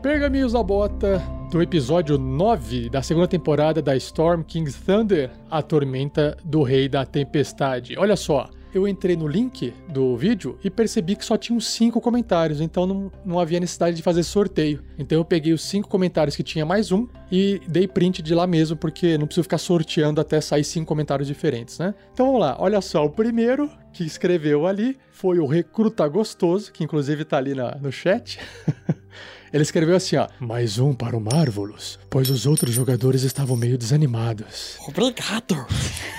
[0.04, 1.20] Pergaminhos na Bota
[1.52, 7.04] do episódio 9 da segunda temporada da Storm King's Thunder, a tormenta do Rei da
[7.04, 7.98] Tempestade.
[7.98, 12.62] Olha só, eu entrei no link do vídeo e percebi que só tinham cinco comentários,
[12.62, 14.84] então não, não havia necessidade de fazer sorteio.
[14.98, 18.46] Então eu peguei os cinco comentários que tinha mais um e dei print de lá
[18.46, 21.94] mesmo, porque não preciso ficar sorteando até sair cinco comentários diferentes, né?
[22.14, 26.84] Então vamos lá, olha só, o primeiro que escreveu ali foi o Recruta Gostoso, que
[26.84, 28.40] inclusive tá ali na, no chat.
[29.52, 33.78] Ele escreveu assim, ó: Mais um para o Marvelous, pois os outros jogadores estavam meio
[33.78, 34.76] desanimados.
[34.88, 35.66] Obrigado.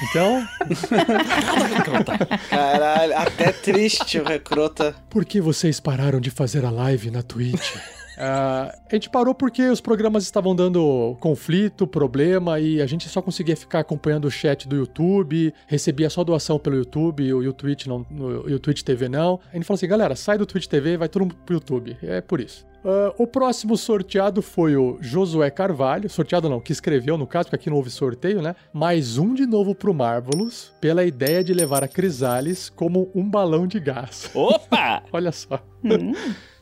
[0.08, 0.46] Então,
[2.48, 4.94] Caralho, até triste o recruta.
[5.08, 7.76] por que vocês pararam de fazer a live na Twitch?
[8.22, 13.22] Ah, a gente parou porque os programas estavam dando conflito, problema e a gente só
[13.22, 17.86] conseguia ficar acompanhando o chat do YouTube, recebia só doação pelo YouTube e o Twitch
[17.86, 19.40] não, no- e o Twitch TV não.
[19.50, 21.96] A gente falou assim, galera, sai do Twitch TV, vai todo mundo pro YouTube.
[22.02, 22.66] É por isso.
[22.84, 27.56] Ah, o próximo sorteado foi o Josué Carvalho, sorteado não, que escreveu no caso, porque
[27.56, 28.54] aqui não houve sorteio, né?
[28.72, 33.66] Mais um de novo pro Marvelous, pela ideia de levar a Crisales como um balão
[33.66, 34.30] de gás.
[34.34, 35.02] Opa!
[35.12, 35.58] Olha só.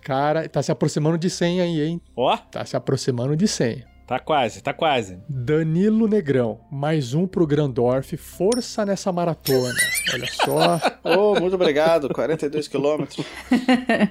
[0.09, 2.01] Cara, tá se aproximando de 100 aí, hein?
[2.17, 3.85] Ó, Tá se aproximando de 100.
[4.09, 5.19] Tá quase, tá quase.
[5.29, 9.75] Danilo Negrão, mais um pro Grandorf, força nessa maratona.
[10.15, 10.81] Olha só.
[11.05, 13.27] Ô, muito obrigado, 42 quilômetros.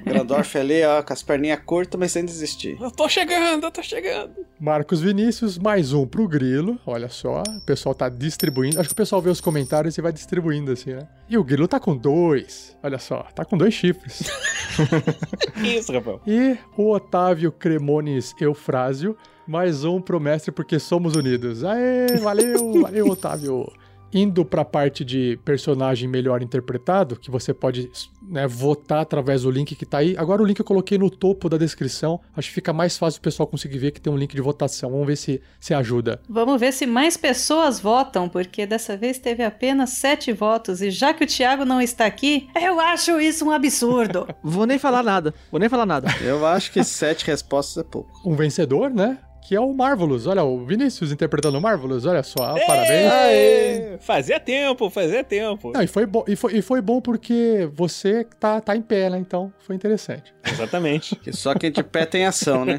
[0.06, 2.78] Grandorf ali, ó, com as perninhas curtas, mas sem desistir.
[2.80, 4.36] Eu tô chegando, eu tô chegando.
[4.60, 6.80] Marcos Vinícius, mais um pro Grilo.
[6.86, 8.80] Olha só, o pessoal tá distribuindo.
[8.80, 11.08] Acho que o pessoal vê os comentários e vai distribuindo assim, né?
[11.28, 12.78] E o Grilo tá com dois.
[12.84, 14.22] Olha só, tá com dois chifres.
[15.60, 16.22] Que isso, Rafael?
[16.28, 19.18] E o Otávio Cremones Eufrásio,
[19.48, 21.64] mais um pro mestre porque somos unidos.
[21.64, 23.72] Aê, valeu, valeu, Otávio.
[24.14, 27.92] Indo pra parte de personagem melhor interpretado, que você pode
[28.22, 30.16] né, votar através do link que tá aí.
[30.18, 32.20] Agora o link eu coloquei no topo da descrição.
[32.36, 34.92] Acho que fica mais fácil o pessoal conseguir ver que tem um link de votação.
[34.92, 36.22] Vamos ver se, se ajuda.
[36.30, 40.82] Vamos ver se mais pessoas votam, porque dessa vez teve apenas sete votos.
[40.82, 44.26] E já que o Thiago não está aqui, eu acho isso um absurdo.
[44.42, 45.34] Vou nem falar nada.
[45.52, 46.08] Vou nem falar nada.
[46.22, 48.10] Eu acho que sete respostas é pouco.
[48.26, 49.18] Um vencedor, né?
[49.48, 50.28] Que é o Marvelous.
[50.28, 52.06] Olha, o Vinícius interpretando o Marvelous.
[52.06, 53.10] Olha só, parabéns.
[53.10, 53.98] Aê!
[53.98, 55.72] Fazia tempo, fazia tempo.
[55.72, 59.10] Não, e foi, bom, e, foi, e foi bom porque você tá, tá em pé,
[59.10, 59.18] né?
[59.18, 60.34] Então foi interessante.
[60.46, 61.16] Exatamente.
[61.16, 62.78] Que só quem de pé tem ação, né?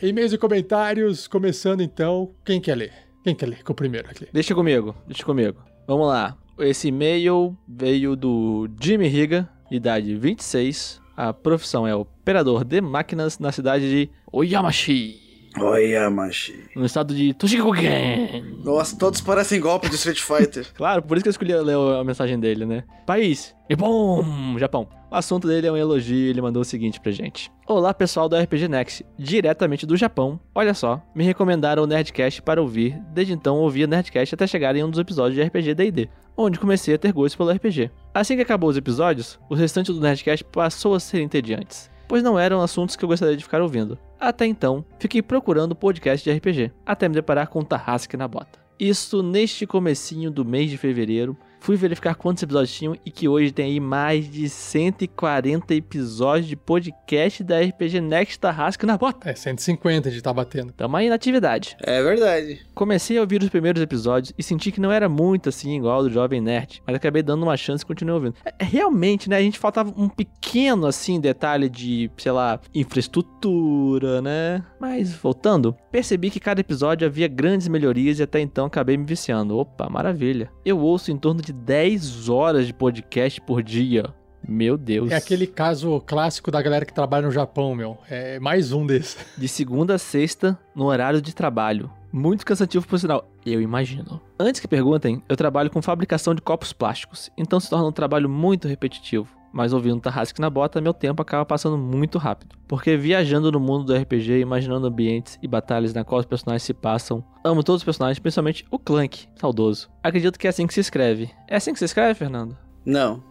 [0.00, 2.30] E-mails e comentários, começando então.
[2.42, 2.92] Quem quer ler?
[3.22, 3.62] Quem quer ler?
[3.64, 4.26] Com o primeiro aqui.
[4.32, 5.62] Deixa comigo, deixa comigo.
[5.86, 6.38] Vamos lá.
[6.58, 11.04] Esse e-mail veio do Jimmy Riga, idade 26.
[11.16, 15.25] A profissão é operador de máquinas na cidade de Oyamashi,
[15.58, 16.64] Olha, machi.
[16.74, 18.44] no estado de Toshikogen.
[18.64, 20.66] Nossa, todos parecem golpe de Street Fighter.
[20.76, 22.84] Claro, por isso que eu escolhi ler a mensagem dele, né?
[23.06, 23.54] País.
[23.68, 24.22] E bom,
[24.58, 24.86] Japão.
[25.10, 27.50] O assunto dele é um elogio e ele mandou o seguinte pra gente.
[27.66, 30.38] Olá, pessoal do RPG Next, diretamente do Japão.
[30.54, 33.00] Olha só, me recomendaram o Nerdcast para ouvir.
[33.12, 36.94] Desde então, ouvia Nerdcast até chegar em um dos episódios de RPG D&D, onde comecei
[36.94, 37.90] a ter gosto pelo RPG.
[38.12, 42.38] Assim que acabou os episódios, o restante do Nerdcast passou a ser entediantes, pois não
[42.38, 43.98] eram assuntos que eu gostaria de ficar ouvindo.
[44.18, 48.58] Até então, fiquei procurando podcast de RPG, até me deparar com Tarrasque na bota.
[48.78, 51.36] Isso neste comecinho do mês de fevereiro.
[51.66, 56.54] Fui verificar quantos episódios tinham e que hoje tem aí mais de 140 episódios de
[56.54, 59.28] podcast da RPG Next Tarrasque na bota.
[59.28, 60.72] É, 150 de tá batendo.
[60.72, 61.76] Tamo aí na atividade.
[61.82, 62.64] É verdade.
[62.72, 66.02] Comecei a ouvir os primeiros episódios e senti que não era muito assim igual ao
[66.04, 68.36] do Jovem Nerd, mas acabei dando uma chance e continuei ouvindo.
[68.44, 74.64] É, realmente, né, a gente faltava um pequeno assim detalhe de, sei lá, infraestrutura, né?
[74.78, 79.58] Mas voltando, percebi que cada episódio havia grandes melhorias e até então acabei me viciando.
[79.58, 80.48] Opa, maravilha.
[80.64, 84.14] Eu ouço em torno de 10 horas de podcast por dia.
[84.46, 85.10] Meu Deus.
[85.10, 87.98] É aquele caso clássico da galera que trabalha no Japão, meu.
[88.08, 89.16] É mais um desses.
[89.36, 91.90] De segunda a sexta, no horário de trabalho.
[92.12, 94.20] Muito cansativo por sinal, eu imagino.
[94.38, 98.28] Antes que perguntem, eu trabalho com fabricação de copos plásticos, então se torna um trabalho
[98.28, 99.35] muito repetitivo.
[99.56, 102.54] Mas ouvindo Tarrasque na bota, meu tempo acaba passando muito rápido.
[102.68, 106.74] Porque viajando no mundo do RPG, imaginando ambientes e batalhas na qual os personagens se
[106.74, 109.88] passam, amo todos os personagens, principalmente o Clank, saudoso.
[110.02, 111.30] Acredito que é assim que se escreve.
[111.48, 112.54] É assim que se escreve, Fernando?
[112.84, 113.22] Não.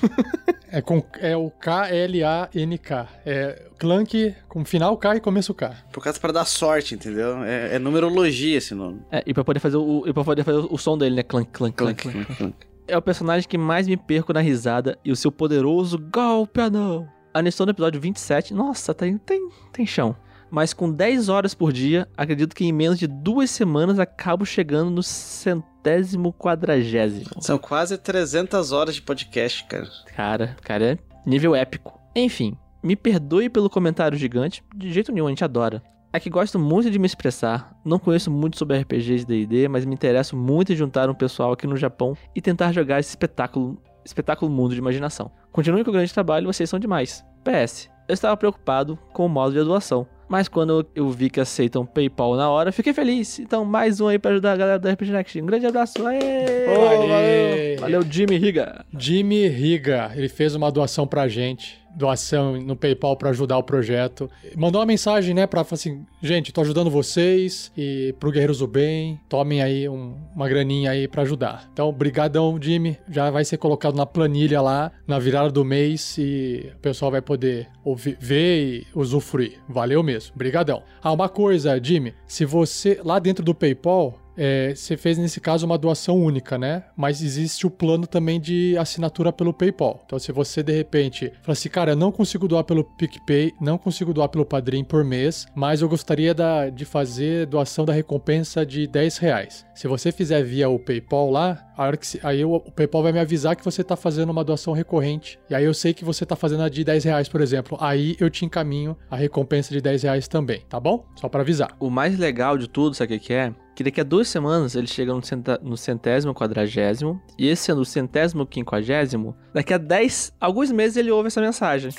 [0.70, 3.08] É, com, é o K-L-A-N-K.
[3.24, 5.74] É Clank com final K e começo K.
[5.90, 7.42] Por causa pra dar sorte, entendeu?
[7.42, 9.00] É, é numerologia esse nome.
[9.10, 11.22] É, e pra poder fazer o, e pra poder fazer o som dele, né?
[11.22, 12.02] Clank, clank, clank.
[12.02, 12.67] Clank, clank, clank.
[12.88, 17.06] É o personagem que mais me perco na risada e o seu poderoso golpe anão.
[17.34, 20.16] A Nestor no episódio 27, nossa, tem, tem, tem chão.
[20.50, 24.90] mas com 10 horas por dia, acredito que em menos de duas semanas acabo chegando
[24.90, 27.28] no centésimo quadragésimo.
[27.40, 29.88] São quase 300 horas de podcast, cara.
[30.16, 32.00] Cara, cara, é nível épico.
[32.16, 35.82] Enfim, me perdoe pelo comentário gigante, de jeito nenhum, a gente adora.
[36.10, 39.84] É que gosto muito de me expressar, não conheço muito sobre RPGs de D&D, mas
[39.84, 43.76] me interesso muito em juntar um pessoal aqui no Japão e tentar jogar esse espetáculo,
[44.04, 45.30] espetáculo mundo de imaginação.
[45.52, 47.22] Continue com o grande trabalho, vocês são demais.
[47.44, 51.84] PS, eu estava preocupado com o modo de doação, mas quando eu vi que aceitam
[51.84, 53.38] PayPal na hora, fiquei feliz.
[53.38, 55.42] Então, mais um aí pra ajudar a galera do RPG Next.
[55.42, 56.06] Um grande abraço.
[56.06, 56.66] Aê!
[56.66, 57.80] Valeu.
[57.80, 58.84] Valeu, Jimmy Riga.
[58.96, 61.78] Jimmy Riga, ele fez uma doação pra gente.
[61.98, 64.30] Doação no PayPal pra ajudar o projeto.
[64.56, 69.20] Mandou uma mensagem, né, falar assim: gente, tô ajudando vocês e pro Guerreiros do Bem,
[69.28, 71.68] tomem aí um- uma graninha aí pra ajudar.
[71.72, 72.96] Então, brigadão, Jimmy.
[73.10, 77.20] Já vai ser colocado na planilha lá, na virada do mês e o pessoal vai
[77.20, 79.58] poder ouvir, ver e usufruir.
[79.68, 80.32] Valeu mesmo.
[80.36, 80.82] Brigadão.
[81.02, 85.66] Ah, uma coisa, Jimmy, se você lá dentro do PayPal, é, você fez nesse caso
[85.66, 86.84] uma doação única, né?
[86.96, 90.00] Mas existe o plano também de assinatura pelo PayPal.
[90.06, 93.76] Então, se você de repente fala assim, cara, eu não consigo doar pelo PicPay, não
[93.76, 98.64] consigo doar pelo Padrim por mês, mas eu gostaria da- de fazer doação da recompensa
[98.64, 99.66] de 10 reais.
[99.78, 101.56] Se você fizer via o PayPal lá,
[102.00, 105.38] que aí o, o PayPal vai me avisar que você tá fazendo uma doação recorrente.
[105.48, 107.78] E aí eu sei que você tá fazendo a de 10 reais, por exemplo.
[107.80, 111.06] Aí eu te encaminho a recompensa de 10 reais também, tá bom?
[111.14, 111.76] Só pra avisar.
[111.78, 113.54] O mais legal de tudo, sabe o que é?
[113.76, 118.44] Que daqui a duas semanas ele chega no, centésimo quadragésimo, e esse sendo o centésimo
[118.44, 121.92] quinquagésimo, daqui a 10, alguns meses ele ouve essa mensagem.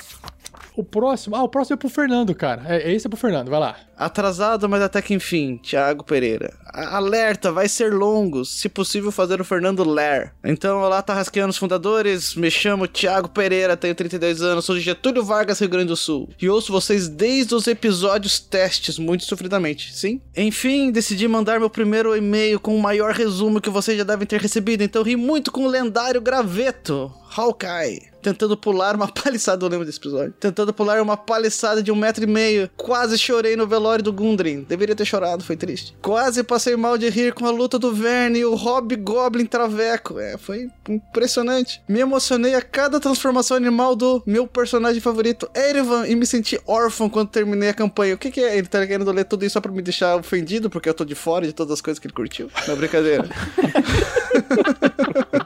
[0.80, 1.36] O próximo.
[1.36, 2.62] Ah, o próximo é pro Fernando, cara.
[2.66, 3.76] É, esse é pro Fernando, vai lá.
[3.96, 6.54] Atrasado, mas até que enfim, Thiago Pereira.
[6.72, 10.32] A- Alerta, vai ser longo, se possível fazer o Fernando ler.
[10.42, 15.58] Então, olá, Tarrasqueanos fundadores, me chamo Thiago Pereira, tenho 32 anos, sou de Getúlio Vargas,
[15.60, 16.30] Rio Grande do Sul.
[16.40, 20.20] E ouço vocês desde os episódios testes, muito sofridamente, sim?
[20.34, 24.40] Enfim, decidi mandar meu primeiro e-mail com o maior resumo que vocês já devem ter
[24.40, 28.10] recebido, então ri muito com o lendário graveto, Hawkeye.
[28.22, 30.34] Tentando pular uma paliçada, eu lembro desse episódio.
[30.38, 32.70] Tentando pular uma paliçada de um metro e meio.
[32.76, 34.64] Quase chorei no velório do Gundren.
[34.68, 35.96] Deveria ter chorado, foi triste.
[36.02, 40.18] Quase passei mal de rir com a luta do Verne e o Hobgoblin Traveco.
[40.18, 41.82] É, foi impressionante.
[41.88, 47.08] Me emocionei a cada transformação animal do meu personagem favorito, Erevan, e me senti órfão
[47.08, 48.14] quando terminei a campanha.
[48.14, 48.58] O que, que é?
[48.58, 51.14] Ele tá querendo ler tudo isso só pra me deixar ofendido porque eu tô de
[51.14, 52.50] fora de todas as coisas que ele curtiu?
[52.68, 53.28] Não, brincadeira.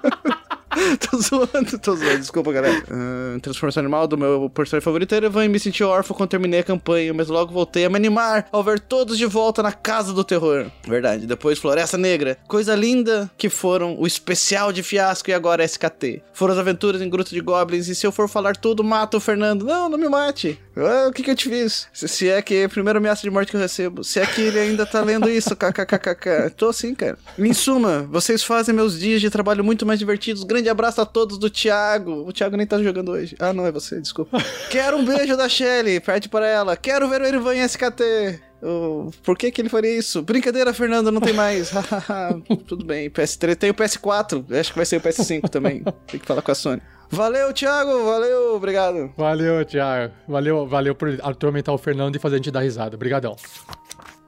[1.10, 2.82] tô zoando, tô zoando, desculpa, galera.
[2.90, 6.64] Ah, transformação animal do meu personagem favorito, Erevan, e me senti órfão quando terminei a
[6.64, 10.24] campanha, mas logo voltei a me animar ao ver todos de volta na Casa do
[10.24, 10.66] Terror.
[10.86, 12.38] Verdade, depois Floresta Negra.
[12.46, 16.22] Coisa linda que foram o especial de fiasco e agora SKT.
[16.32, 19.20] Foram as aventuras em Gruta de Goblins, e se eu for falar tudo, mata o
[19.20, 19.64] Fernando.
[19.64, 20.58] Não, não me mate.
[20.76, 21.88] Ah, o que que eu te fiz?
[21.92, 24.02] Se, se é que é a primeira ameaça de morte que eu recebo.
[24.02, 26.50] Se é que ele ainda tá lendo isso, kkkk.
[26.56, 27.16] Tô assim, cara.
[27.38, 30.44] Em suma, vocês fazem meus dias de trabalho muito mais divertidos.
[30.44, 32.26] Grande abraço a todos do Thiago.
[32.26, 33.36] O Thiago nem tá jogando hoje.
[33.38, 34.38] Ah, não, é você, desculpa.
[34.70, 36.76] Quero um beijo da Shelly, pede para ela.
[36.76, 38.40] Quero ver o Erivan em SKT.
[38.62, 40.22] Oh, por que que ele faria isso?
[40.22, 41.70] Brincadeira, Fernando, não tem mais.
[42.66, 44.44] Tudo bem, PS3 tem o PS4.
[44.58, 45.84] Acho que vai ser o PS5 também.
[46.06, 46.80] Tem que falar com a Sony.
[47.10, 48.04] Valeu, Thiago.
[48.04, 49.12] Valeu, obrigado.
[49.16, 50.14] Valeu, Thiago.
[50.26, 52.96] Valeu, valeu por atormentar o Fernando e fazer a gente dar risada.
[52.96, 53.36] Obrigadão.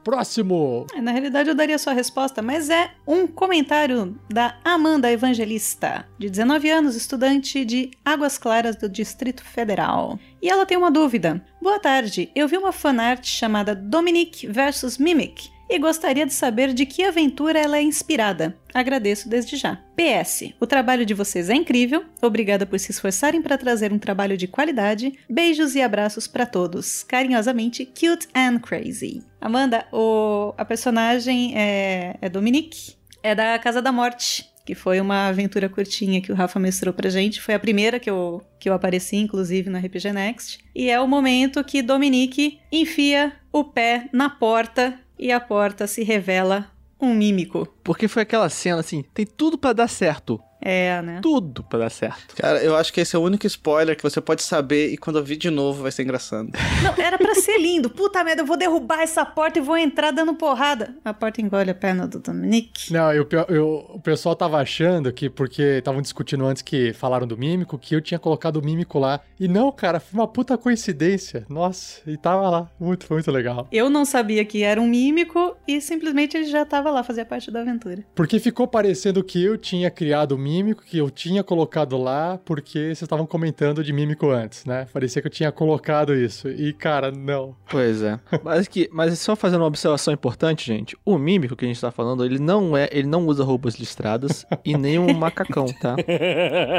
[0.07, 0.87] Próximo.
[0.95, 6.29] É, Na realidade, eu daria sua resposta, mas é um comentário da Amanda Evangelista, de
[6.29, 10.17] 19 anos, estudante de Águas Claras do Distrito Federal.
[10.41, 11.45] E ela tem uma dúvida.
[11.61, 16.85] Boa tarde, eu vi uma fanart chamada Dominic vs Mimic e gostaria de saber de
[16.85, 18.57] que aventura ela é inspirada.
[18.73, 19.75] Agradeço desde já.
[19.95, 22.05] PS, o trabalho de vocês é incrível.
[22.21, 25.13] Obrigada por se esforçarem para trazer um trabalho de qualidade.
[25.29, 27.03] Beijos e abraços para todos.
[27.03, 29.23] Carinhosamente, Cute and Crazy.
[29.41, 34.47] Amanda, o, a personagem é, é Dominique, é da Casa da Morte.
[34.65, 37.41] Que foi uma aventura curtinha que o Rafa mestrou pra gente.
[37.41, 40.59] Foi a primeira que eu, que eu apareci, inclusive, no RPG Next.
[40.75, 46.03] E é o momento que Dominique enfia o pé na porta e a porta se
[46.03, 47.67] revela um mímico.
[47.83, 50.41] Porque foi aquela cena assim, tem tudo pra dar certo.
[50.61, 51.19] É, né?
[51.21, 52.35] Tudo pra dar certo.
[52.35, 55.17] Cara, eu acho que esse é o único spoiler que você pode saber e quando
[55.19, 56.49] eu vi de novo vai ser engraçado.
[56.83, 57.89] Não, era pra ser lindo.
[57.89, 60.95] Puta merda, eu vou derrubar essa porta e vou entrar dando porrada.
[61.05, 62.91] A porta engole a perna do Dominique.
[62.91, 67.37] Não, eu, eu- o pessoal tava achando que, porque estavam discutindo antes que falaram do
[67.37, 69.19] mímico, que eu tinha colocado o mímico lá.
[69.39, 71.45] E não, cara, foi uma puta coincidência.
[71.49, 72.69] Nossa, e tava lá.
[72.79, 73.67] Muito, foi muito legal.
[73.71, 77.51] Eu não sabia que era um mímico e simplesmente ele já tava lá, fazia parte
[77.51, 78.03] da aventura.
[78.15, 82.79] Porque ficou parecendo que eu tinha criado o mímico que eu tinha colocado lá porque
[82.79, 84.87] vocês estavam comentando de mímico antes, né?
[84.93, 86.47] Parecia que eu tinha colocado isso.
[86.49, 87.55] E, cara, não.
[87.69, 88.19] Pois é.
[88.43, 90.95] Mas, que, mas só fazendo uma observação importante, gente.
[91.03, 92.87] O mímico que a gente tá falando, ele não é.
[92.91, 95.95] Ele não usa roupas listradas e nem um macacão, tá?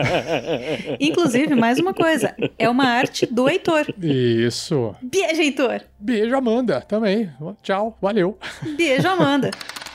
[0.99, 3.87] Inclusive, mais uma coisa, é uma arte do Heitor.
[4.01, 4.95] Isso.
[5.03, 5.81] Beijo, Heitor.
[5.99, 7.31] Beijo, Amanda, também.
[7.63, 8.39] Tchau, valeu.
[8.77, 9.51] Beijo, Amanda.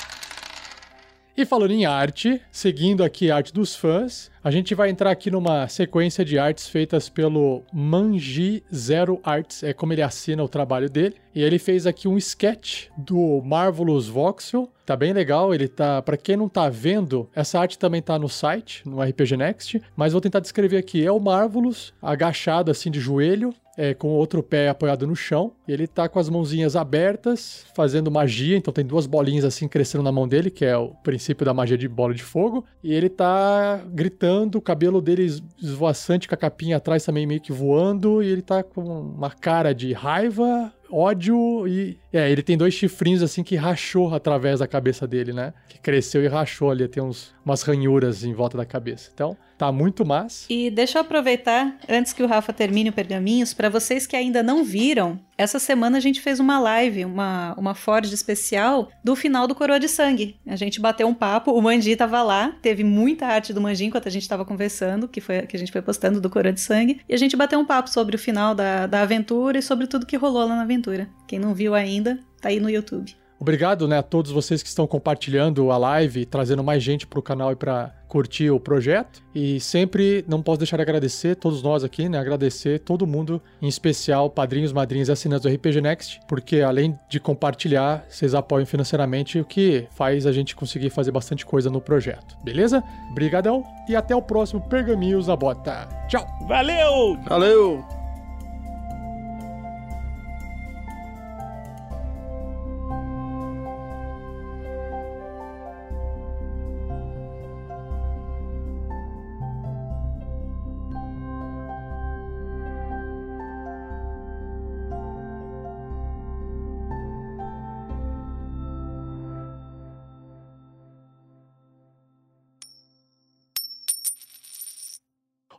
[1.36, 5.32] E falando em arte, seguindo aqui a arte dos fãs, a gente vai entrar aqui
[5.32, 10.88] numa sequência de artes feitas pelo Manji Zero Arts, é como ele assina o trabalho
[10.88, 11.16] dele.
[11.34, 14.70] E ele fez aqui um sketch do Marvelous Voxel.
[14.86, 18.30] Tá bem legal, ele tá, para quem não tá vendo, essa arte também tá no
[18.30, 21.04] site, no RPG Next, mas vou tentar descrever aqui.
[21.04, 25.52] É o Marvelous agachado assim de joelho, é, com o outro pé apoiado no chão.
[25.68, 28.56] Ele tá com as mãozinhas abertas, fazendo magia.
[28.58, 31.78] Então tem duas bolinhas assim crescendo na mão dele, que é o princípio da magia
[31.78, 32.64] de bola de fogo.
[32.84, 37.42] E ele tá gritando, o cabelo dele es- esvoaçante, com a capinha atrás também meio
[37.42, 38.22] que voando.
[38.22, 41.98] E ele tá com uma cara de raiva, ódio e.
[42.14, 45.52] É, ele tem dois chifrinhos assim que rachou através da cabeça dele, né?
[45.68, 49.10] Que cresceu e rachou ali, tem uns, umas ranhuras em volta da cabeça.
[49.12, 50.46] Então, tá muito massa.
[50.50, 54.44] E deixa eu aproveitar, antes que o Rafa termine o Pergaminhos, para vocês que ainda
[54.44, 59.48] não viram, essa semana a gente fez uma live, uma, uma Ford especial do final
[59.48, 60.36] do Coroa de Sangue.
[60.46, 64.08] A gente bateu um papo, o Manji tava lá, teve muita arte do Manji enquanto
[64.08, 67.00] a gente tava conversando, que, foi, que a gente foi postando do Coroa de Sangue,
[67.08, 70.06] e a gente bateu um papo sobre o final da, da aventura e sobre tudo
[70.06, 71.10] que rolou lá na aventura.
[71.28, 72.03] Quem não viu ainda,
[72.42, 73.16] tá aí no YouTube.
[73.44, 77.52] Obrigado, né, a todos vocês que estão compartilhando a live, trazendo mais gente pro canal
[77.52, 79.22] e para curtir o projeto.
[79.36, 83.68] E sempre não posso deixar de agradecer todos nós aqui, né, agradecer todo mundo, em
[83.68, 89.40] especial padrinhos, madrinhas e assinantes do RPG Next, porque além de compartilhar, vocês apoiam financeiramente,
[89.40, 92.38] o que faz a gente conseguir fazer bastante coisa no projeto.
[92.46, 92.82] Beleza?
[93.14, 95.90] Brigadão e até o próximo Pergaminhos na Bota.
[96.08, 96.26] Tchau.
[96.48, 97.20] Valeu!
[97.28, 98.03] Valeu!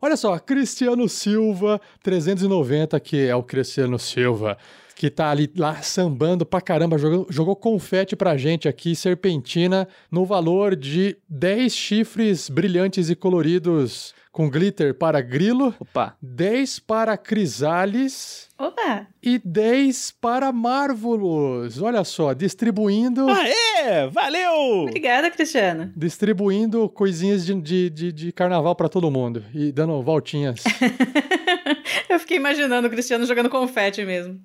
[0.04, 4.58] Olha só, Cristiano Silva, 390, que é o Cristiano Silva,
[4.94, 10.26] que tá ali lá sambando pra caramba, jogou, jogou confete pra gente aqui, serpentina, no
[10.26, 16.16] valor de 10 chifres brilhantes e coloridos com glitter para grilo, Opa.
[16.20, 19.06] 10 para crisales Opa!
[19.22, 21.80] e 10 para márvulos.
[21.80, 23.28] Olha só, distribuindo.
[23.28, 24.08] Aê!
[24.10, 24.82] Valeu!
[24.82, 25.92] Obrigada, Cristiano.
[25.96, 30.64] Distribuindo coisinhas de, de, de, de carnaval pra todo mundo e dando voltinhas.
[32.10, 34.40] Eu fiquei imaginando o Cristiano jogando confete mesmo.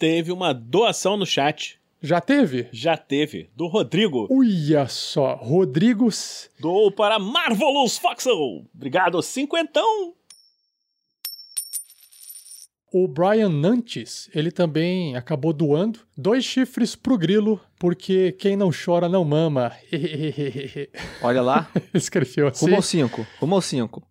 [0.00, 1.77] Teve uma doação no chat.
[2.00, 2.68] Já teve?
[2.72, 3.50] Já teve.
[3.56, 4.28] Do Rodrigo.
[4.30, 6.08] Olha só, Rodrigo.
[6.08, 8.64] S- Doou para Marvelous Foxel.
[8.74, 10.14] Obrigado, cinquentão.
[12.90, 19.08] O Brian Nantes, ele também acabou doando dois chifres pro grilo, porque quem não chora
[19.08, 19.72] não mama.
[21.20, 21.70] Olha lá.
[21.92, 22.64] Escreveu assim.
[22.64, 23.26] Rumo ao 5.
[23.40, 24.08] Rumo ao 5.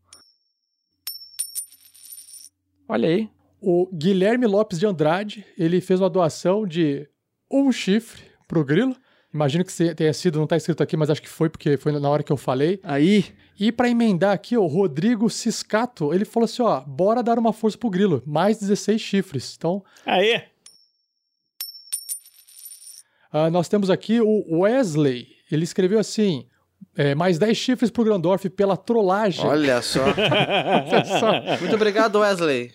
[2.87, 3.29] Olha aí.
[3.59, 7.07] O Guilherme Lopes de Andrade, ele fez uma doação de
[7.51, 8.95] um chifre pro grilo.
[9.33, 11.91] Imagino que se- tenha sido, não tá escrito aqui, mas acho que foi porque foi
[11.99, 12.79] na hora que eu falei.
[12.83, 13.25] Aí.
[13.59, 17.77] E pra emendar aqui, o Rodrigo Ciscato, ele falou assim, ó, bora dar uma força
[17.77, 19.55] pro grilo, mais 16 chifres.
[19.57, 20.43] Então, Aê!
[23.31, 25.27] Ah, nós temos aqui o Wesley.
[25.51, 26.47] Ele escreveu assim:
[26.95, 29.45] é, mais 10 chifres pro Grandorf pela trollagem.
[29.45, 30.03] Olha só.
[30.07, 31.59] Olha só.
[31.59, 32.71] Muito obrigado, Wesley.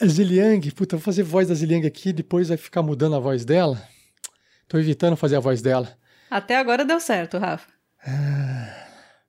[0.00, 3.44] A Ziliang, puta, vou fazer voz da Ziliang aqui, depois vai ficar mudando a voz
[3.44, 3.80] dela.
[4.68, 5.96] Tô evitando fazer a voz dela.
[6.30, 7.66] Até agora deu certo, Rafa.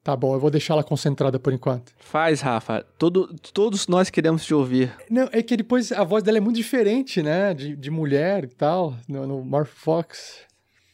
[0.03, 1.93] Tá bom, eu vou deixar ela concentrada por enquanto.
[1.99, 2.83] Faz, Rafa.
[2.97, 4.91] Todo, todos nós queremos te ouvir.
[5.09, 7.53] Não, é que depois a voz dela é muito diferente, né?
[7.53, 10.39] De, de mulher e tal, no, no Morph Fox.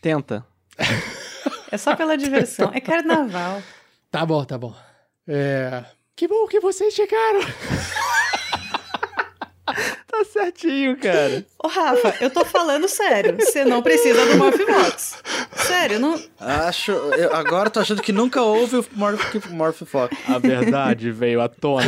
[0.01, 0.45] Tenta.
[1.71, 2.71] É só pela diversão.
[2.73, 3.61] É carnaval.
[4.11, 4.75] Tá bom, tá bom.
[5.27, 5.85] É.
[6.15, 7.39] Que bom que vocês chegaram.
[10.17, 11.45] Tá certinho, cara.
[11.63, 13.35] Ô, Rafa, eu tô falando sério.
[13.39, 15.21] Você não precisa do Morphbox.
[15.55, 16.19] Sério, não.
[16.39, 16.91] Acho.
[16.91, 20.17] Eu agora tô achando que nunca houve o Morph, Fox.
[20.27, 21.85] A verdade veio à tona.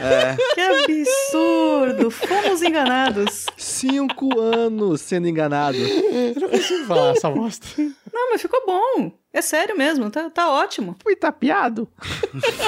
[0.00, 0.36] É.
[0.54, 2.10] Que absurdo!
[2.10, 3.46] Fomos enganados.
[3.58, 5.76] Cinco anos sendo enganado.
[5.76, 7.66] Eu não consigo falar essa bosta.
[8.12, 9.12] Não, mas ficou bom.
[9.34, 10.96] É sério mesmo, tá, tá ótimo.
[11.02, 11.86] Fui tapeado.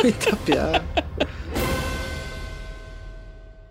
[0.01, 0.85] Fui tapeado.